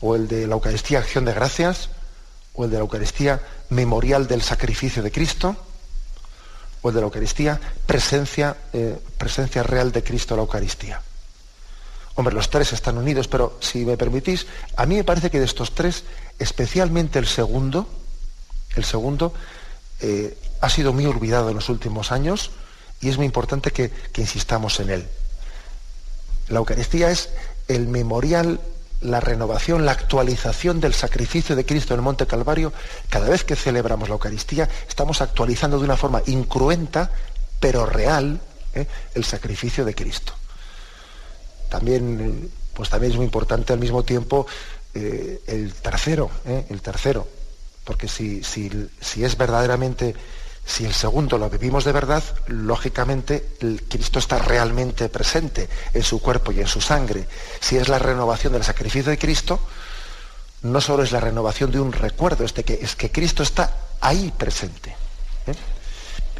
O 0.00 0.14
el 0.14 0.28
de 0.28 0.46
la 0.46 0.54
Eucaristía 0.54 1.00
acción 1.00 1.24
de 1.24 1.34
gracias, 1.34 1.88
o 2.54 2.64
el 2.64 2.70
de 2.70 2.76
la 2.76 2.82
Eucaristía 2.82 3.42
memorial 3.70 4.28
del 4.28 4.42
sacrificio 4.42 5.02
de 5.02 5.10
Cristo, 5.10 5.56
o 6.80 6.90
el 6.90 6.94
de 6.94 7.00
la 7.00 7.06
Eucaristía 7.06 7.60
presencia, 7.86 8.56
presencia 9.18 9.64
real 9.64 9.90
de 9.90 10.04
Cristo 10.04 10.36
la 10.36 10.42
Eucaristía. 10.42 11.02
Hombre, 12.14 12.34
los 12.34 12.50
tres 12.50 12.72
están 12.72 12.98
unidos, 12.98 13.26
pero 13.26 13.58
si 13.60 13.86
me 13.86 13.96
permitís, 13.96 14.46
a 14.76 14.84
mí 14.84 14.96
me 14.96 15.04
parece 15.04 15.30
que 15.30 15.38
de 15.38 15.46
estos 15.46 15.74
tres, 15.74 16.04
especialmente 16.38 17.18
el 17.18 17.26
segundo, 17.26 17.88
el 18.76 18.84
segundo, 18.84 19.32
eh, 20.00 20.36
ha 20.60 20.68
sido 20.68 20.92
muy 20.92 21.06
olvidado 21.06 21.48
en 21.48 21.54
los 21.56 21.68
últimos 21.68 22.12
años 22.12 22.50
y 23.00 23.08
es 23.08 23.16
muy 23.16 23.26
importante 23.26 23.70
que, 23.70 23.90
insistamos 24.16 24.78
en 24.80 24.90
él. 24.90 25.08
La 26.48 26.58
Eucaristía 26.58 27.10
es 27.10 27.30
el 27.68 27.88
memorial, 27.88 28.60
la 29.00 29.20
renovación, 29.20 29.86
la 29.86 29.92
actualización 29.92 30.80
del 30.80 30.92
sacrificio 30.92 31.56
de 31.56 31.64
Cristo 31.64 31.94
en 31.94 32.00
el 32.00 32.04
Monte 32.04 32.26
Calvario. 32.26 32.72
Cada 33.08 33.28
vez 33.28 33.42
que 33.42 33.56
celebramos 33.56 34.08
la 34.08 34.14
Eucaristía 34.14 34.68
estamos 34.86 35.22
actualizando 35.22 35.78
de 35.78 35.84
una 35.84 35.96
forma 35.96 36.22
incruenta, 36.26 37.10
pero 37.58 37.86
real, 37.86 38.40
¿eh? 38.74 38.86
el 39.14 39.24
sacrificio 39.24 39.84
de 39.84 39.94
Cristo. 39.94 40.34
También, 41.72 42.50
pues 42.74 42.90
también 42.90 43.12
es 43.12 43.16
muy 43.16 43.24
importante 43.24 43.72
al 43.72 43.78
mismo 43.78 44.02
tiempo 44.02 44.46
eh, 44.92 45.40
el 45.46 45.72
tercero, 45.72 46.30
el 46.44 46.82
tercero, 46.82 47.26
porque 47.82 48.08
si, 48.08 48.44
si, 48.44 48.70
si 49.00 49.24
es 49.24 49.38
verdaderamente, 49.38 50.14
si 50.66 50.84
el 50.84 50.92
segundo 50.92 51.38
lo 51.38 51.48
vivimos 51.48 51.86
de 51.86 51.92
verdad, 51.92 52.22
lógicamente 52.46 53.56
Cristo 53.88 54.18
está 54.18 54.36
realmente 54.36 55.08
presente 55.08 55.66
en 55.94 56.02
su 56.02 56.20
cuerpo 56.20 56.52
y 56.52 56.60
en 56.60 56.66
su 56.66 56.82
sangre. 56.82 57.26
Si 57.58 57.78
es 57.78 57.88
la 57.88 57.98
renovación 57.98 58.52
del 58.52 58.64
sacrificio 58.64 59.10
de 59.10 59.16
Cristo, 59.16 59.58
no 60.60 60.78
solo 60.82 61.04
es 61.04 61.10
la 61.10 61.20
renovación 61.20 61.70
de 61.70 61.80
un 61.80 61.92
recuerdo, 61.92 62.44
es, 62.44 62.52
que, 62.52 62.80
es 62.82 62.96
que 62.96 63.10
Cristo 63.10 63.42
está 63.42 63.74
ahí 64.02 64.30
presente. 64.36 64.94
¿eh? 65.46 65.54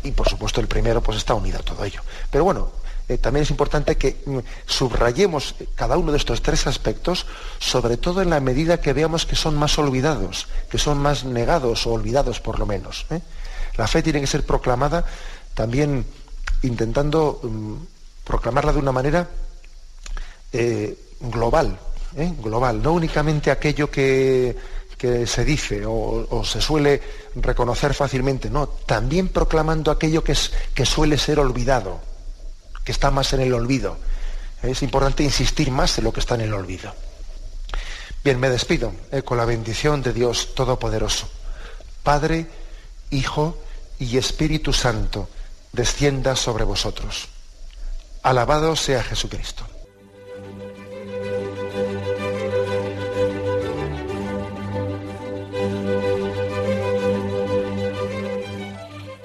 Y 0.03 0.11
por 0.11 0.29
supuesto 0.29 0.61
el 0.61 0.69
primero 0.69 1.01
pues 1.01 1.17
está 1.17 1.33
unido 1.33 1.59
a 1.59 1.63
todo 1.63 1.83
ello. 1.87 2.03
Pero 2.31 2.45
bueno, 2.45 2.82
eh, 3.13 3.19
también 3.19 3.43
es 3.43 3.51
importante 3.51 3.97
que 3.97 4.23
mm, 4.25 4.39
subrayemos 4.67 5.55
cada 5.75 5.99
uno 5.99 6.13
de 6.13 6.19
estos 6.19 6.41
tres 6.41 6.67
aspectos, 6.67 7.27
sobre 7.59 7.97
todo 7.97 8.23
en 8.23 8.31
la 8.31 8.41
medida 8.41 8.81
que 8.81 8.93
veamos 8.93 9.27
que 9.27 9.37
son 9.37 9.57
más 9.57 9.79
olvidados, 9.79 10.49
que 10.71 10.79
son 10.79 10.99
más 10.99 11.25
negados 11.25 11.87
o 11.87 11.93
olvidados 11.93 12.41
por 12.41 12.59
lo 12.59 12.67
menos. 12.67 13.07
¿eh? 13.11 13.21
La 13.77 13.87
fe 13.87 14.03
tiene 14.03 14.21
que 14.21 14.27
ser 14.27 14.45
proclamada 14.45 15.05
también 15.55 16.07
intentando 16.63 17.41
mm, 17.43 17.75
proclamarla 18.25 18.73
de 18.73 18.79
una 18.79 18.93
manera 18.93 19.29
eh, 20.53 20.97
global, 21.21 21.79
global, 22.43 22.83
no 22.83 22.93
únicamente 22.93 23.51
aquello 23.51 23.91
que, 23.91 24.57
se 25.27 25.45
dice 25.45 25.83
o, 25.85 26.45
se 26.45 26.61
suele 26.61 27.03
reconocer 27.35 27.93
fácilmente, 27.93 28.49
no, 28.49 28.69
también 28.69 29.29
proclamando 29.29 29.91
aquello 29.91 30.23
que, 30.23 30.33
es, 30.33 30.53
que 30.75 30.87
suele 30.87 31.19
ser 31.19 31.41
olvidado 31.41 32.12
que 32.85 32.93
está 32.93 33.11
más 33.11 33.33
en 33.33 33.41
el 33.41 33.55
olvido. 33.55 33.97
Es 34.63 34.83
importante 34.83 35.23
insistir 35.23 35.71
más 35.71 35.99
en 35.99 36.05
lo 36.05 36.13
que 36.13 36.21
está 36.21 36.35
en 36.37 36.43
el 36.43 36.55
olvido. 36.55 36.95
Bien, 38.25 38.39
me 38.39 38.49
despido 38.49 38.93
eh, 39.11 39.23
con 39.23 39.37
la 39.37 39.45
bendición 39.45 40.03
de 40.03 40.13
Dios 40.13 40.55
Todopoderoso. 40.55 41.29
Padre, 42.03 42.47
Hijo 43.11 43.59
y 43.99 44.17
Espíritu 44.17 44.73
Santo, 44.73 45.29
descienda 45.73 46.37
sobre 46.37 46.65
vosotros. 46.65 47.29
Alabado 48.23 48.77
sea 48.77 49.03
Jesucristo. 49.03 49.67